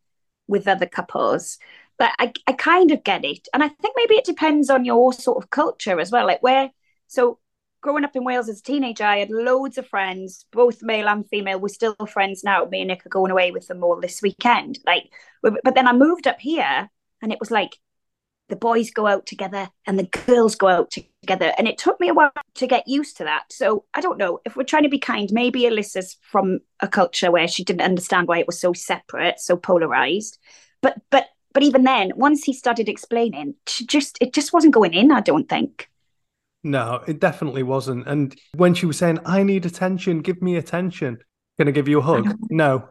[0.48, 1.58] with other couples.
[1.98, 3.48] But I, I kind of get it.
[3.54, 6.26] And I think maybe it depends on your sort of culture as well.
[6.26, 6.70] Like where
[7.08, 7.38] so
[7.80, 11.28] growing up in Wales as a teenager, I had loads of friends, both male and
[11.28, 11.60] female.
[11.60, 12.64] We're still friends now.
[12.64, 14.78] Me and Nick are going away with them all this weekend.
[14.86, 15.10] Like
[15.42, 16.90] but then I moved up here
[17.22, 17.78] and it was like
[18.48, 21.52] the boys go out together and the girls go out together.
[21.58, 23.44] And it took me a while to get used to that.
[23.50, 27.30] So I don't know if we're trying to be kind, maybe Alyssa's from a culture
[27.30, 30.38] where she didn't understand why it was so separate, so polarized.
[30.80, 34.94] But but but even then, once he started explaining, she just it just wasn't going
[34.94, 35.88] in, I don't think.
[36.64, 38.06] No, it definitely wasn't.
[38.06, 41.18] And when she was saying, "I need attention, give me attention,"
[41.56, 42.36] can I give you a hug?
[42.50, 42.88] No.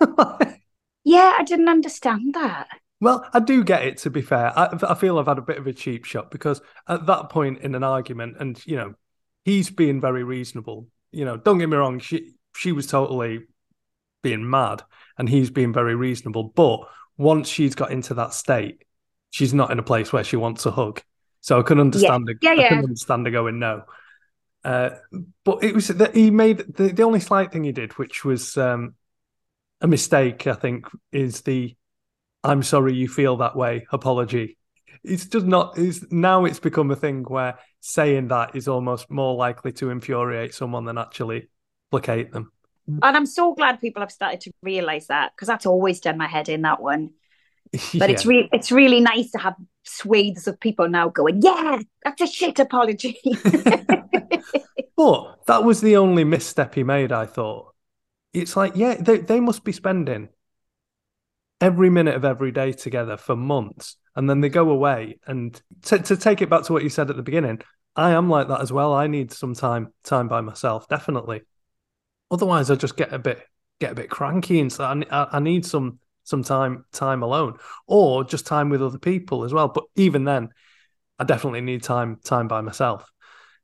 [1.04, 2.68] Yeah, I didn't understand that.
[3.00, 3.96] Well, I do get it.
[3.98, 6.60] To be fair, I, I feel I've had a bit of a cheap shot because
[6.86, 8.94] at that point in an argument, and you know,
[9.46, 10.88] he's being very reasonable.
[11.10, 11.98] You know, don't get me wrong.
[11.98, 13.46] She she was totally
[14.22, 14.82] being mad,
[15.16, 16.44] and he's being very reasonable.
[16.54, 16.80] But
[17.16, 18.84] once she's got into that state,
[19.30, 21.00] she's not in a place where she wants a hug.
[21.40, 22.28] So I can understand.
[22.40, 22.78] Yeah, her, yeah, I yeah.
[22.78, 23.82] understand her going no.
[24.64, 24.90] Uh,
[25.44, 28.56] but it was that he made the, the only slight thing he did, which was
[28.56, 28.94] um,
[29.80, 30.46] a mistake.
[30.46, 31.76] I think is the
[32.42, 34.58] "I'm sorry you feel that way" apology.
[35.04, 35.78] It's just not.
[35.78, 40.54] It's now it's become a thing where saying that is almost more likely to infuriate
[40.54, 41.48] someone than actually
[41.90, 42.52] placate them.
[42.88, 46.26] And I'm so glad people have started to realise that because that's always done my
[46.26, 47.10] head in that one.
[47.98, 48.30] But it's Yeah.
[48.30, 49.54] really it's really nice to have
[49.84, 53.18] swathes of people now going, yeah, that's a shit apology.
[54.96, 57.74] But that was the only misstep he made, I thought.
[58.32, 60.28] It's like, yeah, they, they must be spending
[61.60, 63.96] every minute of every day together for months.
[64.16, 65.18] And then they go away.
[65.26, 67.60] And to, to take it back to what you said at the beginning,
[67.94, 68.92] I am like that as well.
[68.92, 71.42] I need some time time by myself, definitely.
[72.30, 73.42] Otherwise, I just get a bit
[73.80, 77.56] get a bit cranky and so I I need some some time time alone
[77.86, 79.68] or just time with other people as well.
[79.68, 80.50] But even then,
[81.18, 83.10] I definitely need time time by myself.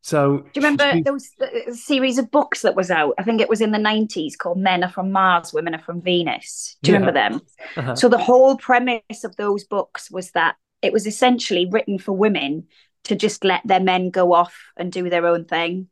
[0.00, 3.14] So Do you remember she- those uh, series of books that was out?
[3.18, 6.00] I think it was in the 90s called Men Are From Mars, Women Are From
[6.00, 6.76] Venus.
[6.82, 7.00] Do you Yeah.
[7.00, 7.40] remember them?
[7.76, 7.94] Uh-huh.
[7.96, 12.64] So the whole premise of those books was that it was essentially written for women
[13.04, 15.88] to just let their men go off and do their own thing.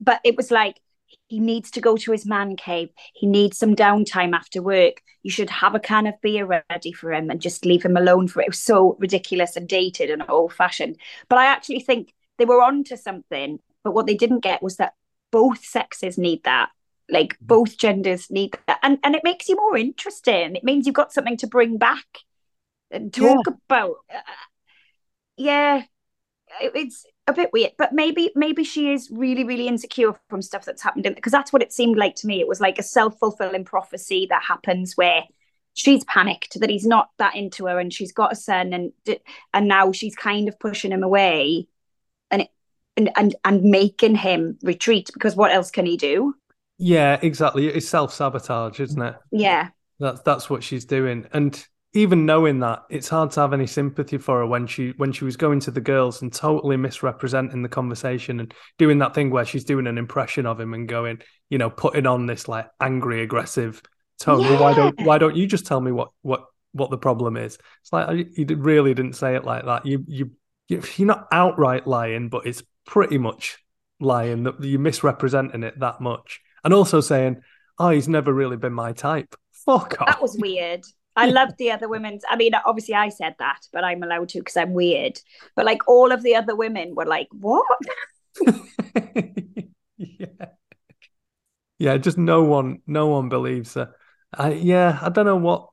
[0.00, 0.80] But it was like
[1.28, 2.90] he needs to go to his man cave.
[3.14, 5.02] He needs some downtime after work.
[5.22, 8.28] You should have a can of beer ready for him and just leave him alone
[8.28, 8.44] for it.
[8.44, 10.98] It was so ridiculous and dated and old fashioned.
[11.28, 13.58] But I actually think they were onto something.
[13.82, 14.94] But what they didn't get was that
[15.30, 16.70] both sexes need that.
[17.08, 18.78] Like both genders need that.
[18.82, 20.56] And and it makes you more interesting.
[20.56, 22.06] It means you've got something to bring back
[22.90, 23.96] and talk about.
[24.12, 24.20] Uh,
[25.36, 25.82] yeah,
[26.60, 30.64] it- it's a bit weird, but maybe maybe she is really really insecure from stuff
[30.64, 32.40] that's happened because that's what it seemed like to me.
[32.40, 35.24] It was like a self fulfilling prophecy that happens where
[35.74, 38.92] she's panicked that he's not that into her and she's got a son and
[39.52, 41.66] and now she's kind of pushing him away
[42.30, 42.48] and it,
[42.96, 46.34] and and and making him retreat because what else can he do?
[46.78, 47.68] Yeah, exactly.
[47.68, 49.16] It's self sabotage, isn't it?
[49.30, 49.68] Yeah.
[50.00, 51.26] That's that's what she's doing.
[51.32, 55.12] And even knowing that, it's hard to have any sympathy for her when she when
[55.12, 59.30] she was going to the girls and totally misrepresenting the conversation and doing that thing
[59.30, 61.20] where she's doing an impression of him and going,
[61.50, 63.80] you know, putting on this like angry, aggressive
[64.18, 64.40] tone.
[64.40, 67.58] Well, why don't why don't you just tell me what what what the problem is?
[67.82, 69.86] It's like you really didn't say it like that.
[69.86, 70.30] You you
[70.68, 73.58] you- you're not outright lying, but it's pretty much
[74.00, 77.42] lying that you're misrepresenting it that much, and also saying,
[77.78, 80.06] "Oh, he's never really been my type." Fuck off.
[80.08, 80.84] That was weird.
[81.16, 82.24] I loved the other women's.
[82.28, 85.20] I mean, obviously, I said that, but I'm allowed to because I'm weird.
[85.54, 87.64] But like all of the other women were like, "What?"
[89.96, 90.26] yeah.
[91.78, 93.94] Yeah, just no one, no one believes her.
[94.32, 95.68] I, yeah, I don't know what.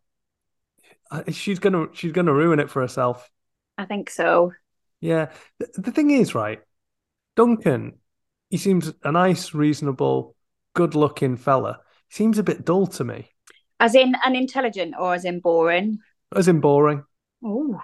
[1.09, 3.29] I, she's gonna, she's gonna ruin it for herself.
[3.77, 4.51] I think so.
[4.99, 5.31] Yeah.
[5.59, 6.59] The, the thing is, right,
[7.35, 7.99] Duncan,
[8.49, 10.35] he seems a nice, reasonable,
[10.73, 11.79] good-looking fella.
[12.09, 13.29] He seems a bit dull to me,
[13.81, 15.97] As in unintelligent or as in boring.
[16.35, 17.03] as in boring.
[17.43, 17.81] Oh,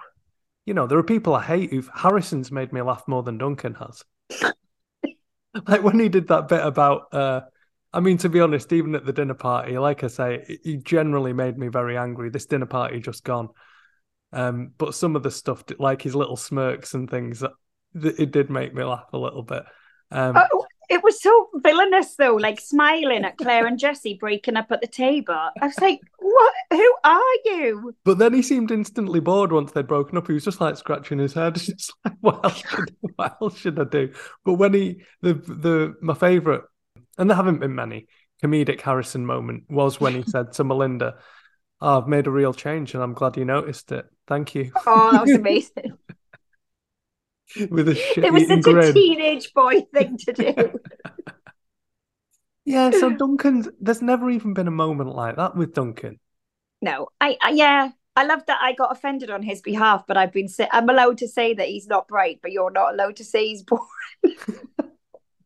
[0.64, 3.74] You know, there are people I hate who Harrison's made me laugh more than Duncan
[3.74, 4.04] has.
[5.66, 7.40] like when he did that bit about uh
[7.92, 11.32] I mean to be honest, even at the dinner party, like I say, he generally
[11.32, 12.30] made me very angry.
[12.30, 13.48] This dinner party just gone.
[14.32, 17.52] Um but some of the stuff like his little smirks and things that
[17.94, 19.64] it did make me laugh a little bit.
[20.12, 24.70] Um Oh, it was so villainous though, like smiling at Claire and Jesse breaking up
[24.70, 25.34] at the table.
[25.34, 26.54] I was like, "What?
[26.70, 30.26] Who are you?" But then he seemed instantly bored once they'd broken up.
[30.26, 31.54] He was just like scratching his head.
[31.68, 34.12] Just like, what else should, what else should I do?
[34.44, 36.62] But when he, the the my favourite,
[37.18, 38.06] and there haven't been many,
[38.42, 41.16] comedic Harrison moment was when he said to Melinda,
[41.80, 44.06] oh, I've made a real change and I'm glad you noticed it.
[44.26, 44.72] Thank you.
[44.86, 45.98] Oh, that was amazing.
[47.70, 50.80] With a shit it was such a teenage boy thing to do.
[52.68, 56.20] Yeah, so Duncan's, there's never even been a moment like that with Duncan.
[56.82, 60.34] No, I, I yeah, I love that I got offended on his behalf, but I've
[60.34, 63.46] been I'm allowed to say that he's not bright, but you're not allowed to say
[63.46, 63.86] he's boring.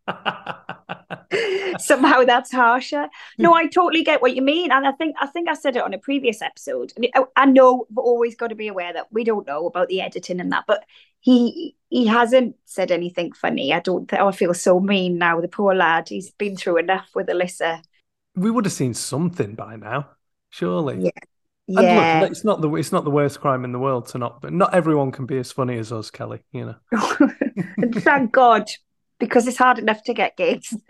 [1.78, 3.08] Somehow that's harsher.
[3.38, 3.54] No, hmm.
[3.56, 5.94] I totally get what you mean, and I think I think I said it on
[5.94, 6.92] a previous episode.
[6.96, 9.66] I, mean, I- I know we've always got to be aware that we don't know
[9.66, 10.84] about the editing and that, but
[11.20, 13.72] he he hasn't said anything funny.
[13.72, 14.08] I don't.
[14.08, 15.40] Th- oh, I feel so mean now.
[15.40, 16.08] The poor lad.
[16.08, 17.80] He's been through enough with Alyssa.
[18.36, 20.10] we would have seen something by now,
[20.50, 21.04] surely.
[21.04, 21.10] Yeah.
[21.68, 22.20] And Yeah.
[22.22, 24.52] look, it's not the it's not the worst crime in the world to not, but
[24.52, 26.40] not everyone can be as funny as us, Kelly.
[26.52, 27.28] You know.
[28.00, 28.68] Thank God,
[29.22, 30.76] because it's hard enough to get gigs.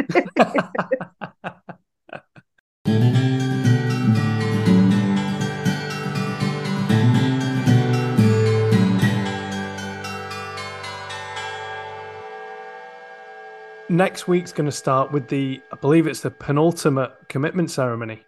[13.91, 18.22] Next week's going to start with the, I believe it's the penultimate commitment ceremony.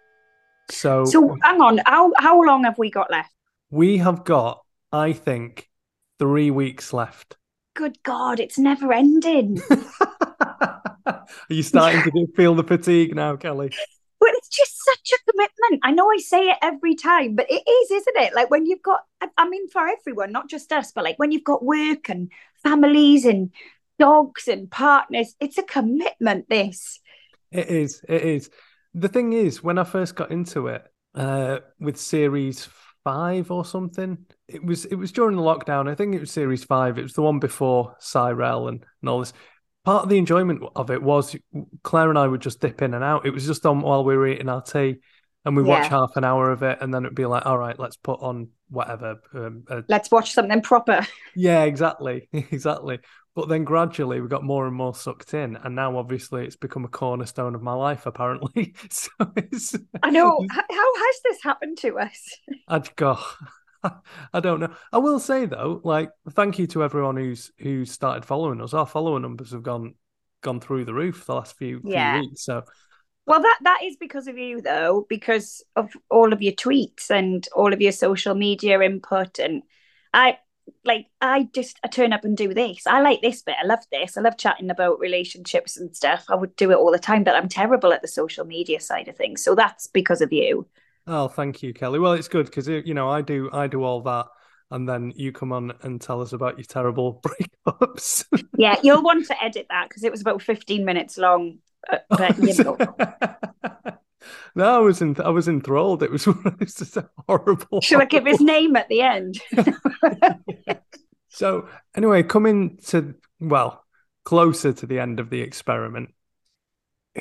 [0.69, 3.31] So, so hang on, how how long have we got left?
[3.71, 5.67] we have got, I think,
[6.19, 7.37] three weeks left.
[7.75, 9.61] Good God, it's never ending.
[11.05, 13.69] Are you starting to feel the fatigue now, Kelly?
[14.19, 15.81] But it's just such a commitment.
[15.83, 18.33] I know I say it every time, but it is, isn't it?
[18.33, 21.31] Like when you've got, I- I mean, for everyone, not just us, but like when
[21.31, 22.31] you've got work and
[22.63, 23.51] families and
[23.99, 27.01] dogs and partners, it's a commitment, this.
[27.51, 28.01] It is.
[28.07, 28.49] It is.
[28.93, 32.67] The thing is, when I first got into it uh, with series
[33.05, 35.89] five or something, it was it was during the lockdown.
[35.89, 36.97] I think it was series five.
[36.97, 39.31] It was the one before Cyrell and, and all this.
[39.85, 41.35] Part of the enjoyment of it was
[41.83, 43.25] Claire and I would just dip in and out.
[43.25, 44.97] It was just on while we were eating our tea,
[45.45, 47.57] and we would watch half an hour of it, and then it'd be like, all
[47.57, 49.21] right, let's put on whatever.
[49.33, 51.05] Um, a Let's watch something proper.
[51.35, 52.99] yeah, exactly, exactly.
[53.35, 56.85] But then gradually we got more and more sucked in, and now obviously it's become
[56.85, 58.05] a cornerstone of my life.
[58.05, 59.75] Apparently, so it's.
[60.01, 60.45] I know.
[60.49, 62.37] How has this happened to us?
[62.67, 63.19] I'd go.
[64.33, 64.73] I don't know.
[64.91, 68.73] I will say though, like, thank you to everyone who's who started following us.
[68.73, 69.95] Our follower numbers have gone
[70.41, 72.45] gone through the roof the last few, few weeks.
[72.45, 72.63] So
[73.25, 77.45] Well, that that is because of you, though, because of all of your tweets and
[77.53, 79.39] all of your social media input.
[79.39, 79.63] And
[80.13, 80.37] I
[80.83, 82.85] like, I just I turn up and do this.
[82.87, 83.55] I like this bit.
[83.61, 84.17] I love this.
[84.17, 86.25] I love chatting about relationships and stuff.
[86.29, 89.07] I would do it all the time, but I'm terrible at the social media side
[89.07, 89.43] of things.
[89.43, 90.67] So that's because of you.
[91.07, 91.99] Oh, thank you, Kelly.
[91.99, 94.27] Well, it's good because you know I do I do all that,
[94.71, 97.21] and then you come on and tell us about your terrible
[97.67, 98.25] breakups.
[98.57, 101.59] Yeah, you'll want to edit that because it was about 15 minutes long.
[101.91, 102.77] uh, But you know,
[104.55, 106.03] no, I was in I was enthralled.
[106.03, 106.97] It was, it was just
[107.27, 107.81] horrible.
[107.81, 109.41] shall I give his name at the end?
[111.35, 113.83] So anyway, coming to well
[114.23, 116.13] closer to the end of the experiment,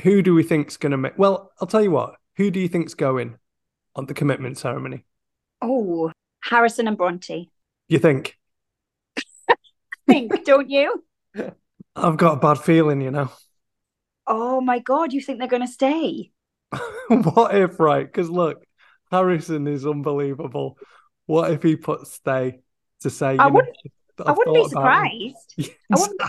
[0.04, 1.18] who do we think's going to make?
[1.18, 2.14] Well, I'll tell you what.
[2.36, 3.38] Who do you think's going
[3.96, 5.04] on the commitment ceremony?
[5.60, 6.12] Oh,
[6.44, 7.50] Harrison and Bronte.
[7.88, 8.38] You think?
[10.06, 11.02] Think, don't you?
[11.96, 13.30] I've got a bad feeling, you know.
[14.26, 16.30] Oh my God, you think they're going to stay?
[17.08, 18.06] what if, right?
[18.06, 18.64] Because look,
[19.10, 20.78] Harrison is unbelievable.
[21.26, 22.60] What if he puts stay
[23.00, 23.26] to say?
[23.26, 23.76] I you know, wouldn't-
[24.24, 25.54] I wouldn't be surprised.
[25.92, 26.20] I wouldn't-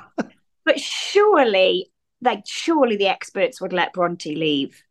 [0.65, 1.91] But surely,
[2.21, 4.81] like, surely the experts would let Bronte leave.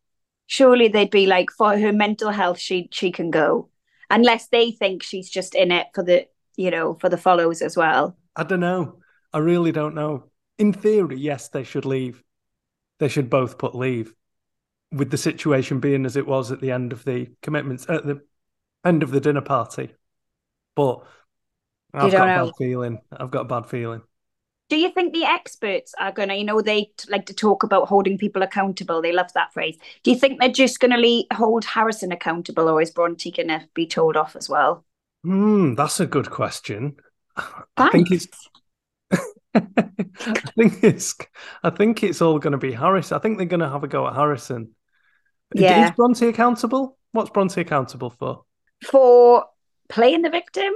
[0.46, 3.70] Surely they'd be like, for her mental health, she she can go,
[4.10, 6.26] unless they think she's just in it for the,
[6.56, 8.16] you know, for the follows as well.
[8.36, 9.00] I don't know.
[9.32, 10.30] I really don't know.
[10.58, 12.22] In theory, yes, they should leave.
[13.00, 14.14] They should both put leave.
[14.94, 18.22] With the situation being as it was at the end of the commitments, at the
[18.84, 19.90] end of the dinner party.
[20.76, 21.04] But
[21.92, 23.00] I've got a bad feeling.
[23.12, 24.02] I've got a bad feeling.
[24.70, 27.62] Do you think the experts are going to, you know, they t- like to talk
[27.62, 29.02] about holding people accountable?
[29.02, 29.76] They love that phrase.
[30.02, 33.48] Do you think they're just going to le- hold Harrison accountable, or is Bronte going
[33.48, 34.84] to be told off as well?
[35.22, 36.96] Hmm, that's a good question.
[37.36, 38.28] I think it's.
[39.54, 41.14] I think it's.
[41.62, 43.12] I think it's all going to be Harris.
[43.12, 44.74] I think they're going to have a go at Harrison.
[45.54, 45.86] Yeah.
[45.86, 46.98] Is Bronte accountable?
[47.12, 48.42] What's Bronte accountable for?
[48.82, 49.46] For
[49.88, 50.72] playing the victim,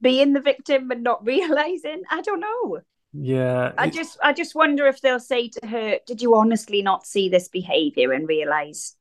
[0.00, 2.02] being the victim, and not realizing.
[2.10, 2.80] I don't know.
[3.12, 3.72] Yeah.
[3.76, 7.06] I it's- just, I just wonder if they'll say to her, "Did you honestly not
[7.06, 8.96] see this behavior and realize,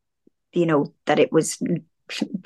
[0.52, 1.58] you know, that it was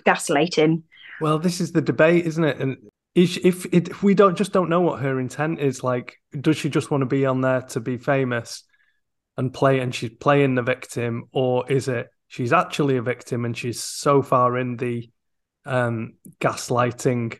[0.05, 0.83] gaslighting?"
[1.21, 2.57] Well, this is the debate, isn't it?
[2.59, 2.77] And
[3.15, 6.57] is, if it, if we don't just don't know what her intent is, like, does
[6.57, 8.63] she just want to be on there to be famous
[9.37, 13.57] and play, and she's playing the victim, or is it she's actually a victim and
[13.57, 15.09] she's so far in the
[15.65, 17.39] um, gaslighting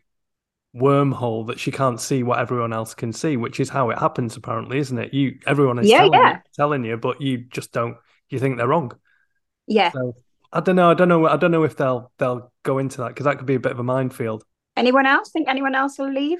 [0.76, 4.36] wormhole that she can't see what everyone else can see, which is how it happens,
[4.36, 5.14] apparently, isn't it?
[5.14, 6.34] You everyone is Yeah, telling, yeah.
[6.34, 7.98] You, telling you, but you just don't.
[8.30, 8.92] You think they're wrong.
[9.68, 9.92] Yeah.
[9.92, 10.16] So
[10.52, 10.92] I don't know.
[10.92, 11.26] I don't know.
[11.28, 13.72] I don't know if they'll they'll go into that because that could be a bit
[13.72, 14.44] of a minefield.
[14.76, 16.40] Anyone else think anyone else will leave?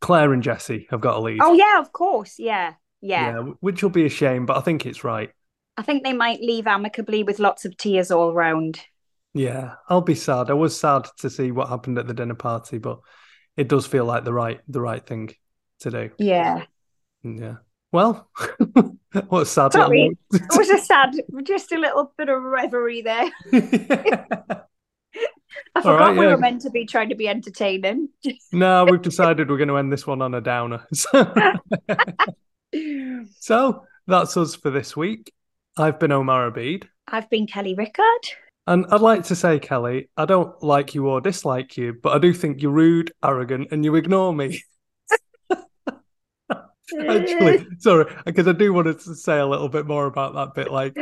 [0.00, 1.40] Claire and Jesse have got to leave.
[1.42, 2.38] Oh yeah, of course.
[2.38, 3.34] Yeah, yeah.
[3.34, 5.30] yeah, which will be a shame, but I think it's right.
[5.76, 8.80] I think they might leave amicably with lots of tears all round.
[9.34, 10.50] Yeah, I'll be sad.
[10.50, 13.00] I was sad to see what happened at the dinner party, but
[13.56, 15.34] it does feel like the right the right thing
[15.80, 16.10] to do.
[16.18, 16.64] Yeah.
[17.24, 17.56] Mm, yeah.
[17.92, 18.30] Well,
[19.28, 20.16] what a sad Sorry.
[20.32, 21.14] little It was a sad,
[21.44, 23.30] just a little bit of reverie there.
[25.74, 26.32] I forgot right, we yeah.
[26.32, 28.08] were meant to be trying to be entertaining.
[28.52, 30.86] No, we've decided we're going to end this one on a downer.
[33.38, 35.32] so that's us for this week.
[35.76, 36.84] I've been Omar Abid.
[37.08, 38.04] I've been Kelly Rickard.
[38.66, 42.18] And I'd like to say, Kelly, I don't like you or dislike you, but I
[42.18, 44.60] do think you're rude, arrogant, and you ignore me.
[47.08, 50.72] Actually, sorry, because I do want to say a little bit more about that bit.
[50.72, 50.96] Like,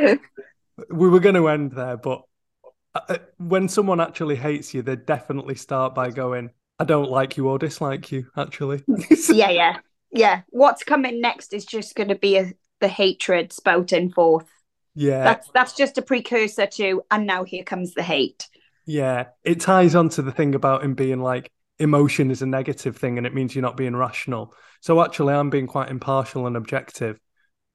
[0.91, 2.21] we were going to end there, but
[2.93, 6.49] uh, when someone actually hates you, they definitely start by going,
[6.79, 8.83] I don't like you or dislike you, actually.
[9.29, 9.77] yeah, yeah,
[10.11, 10.41] yeah.
[10.49, 14.49] What's coming next is just going to be a, the hatred spouting forth.
[14.95, 15.23] Yeah.
[15.23, 18.47] That's that's just a precursor to, and now here comes the hate.
[18.85, 23.17] Yeah, it ties onto the thing about him being like emotion is a negative thing
[23.17, 24.53] and it means you're not being rational.
[24.81, 27.19] So actually, I'm being quite impartial and objective,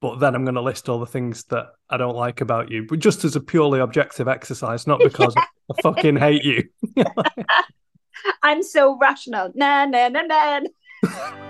[0.01, 2.87] but then I'm going to list all the things that I don't like about you,
[2.89, 6.69] but just as a purely objective exercise, not because I fucking hate you.
[8.43, 9.51] I'm so rational.
[9.55, 10.61] Na na na na.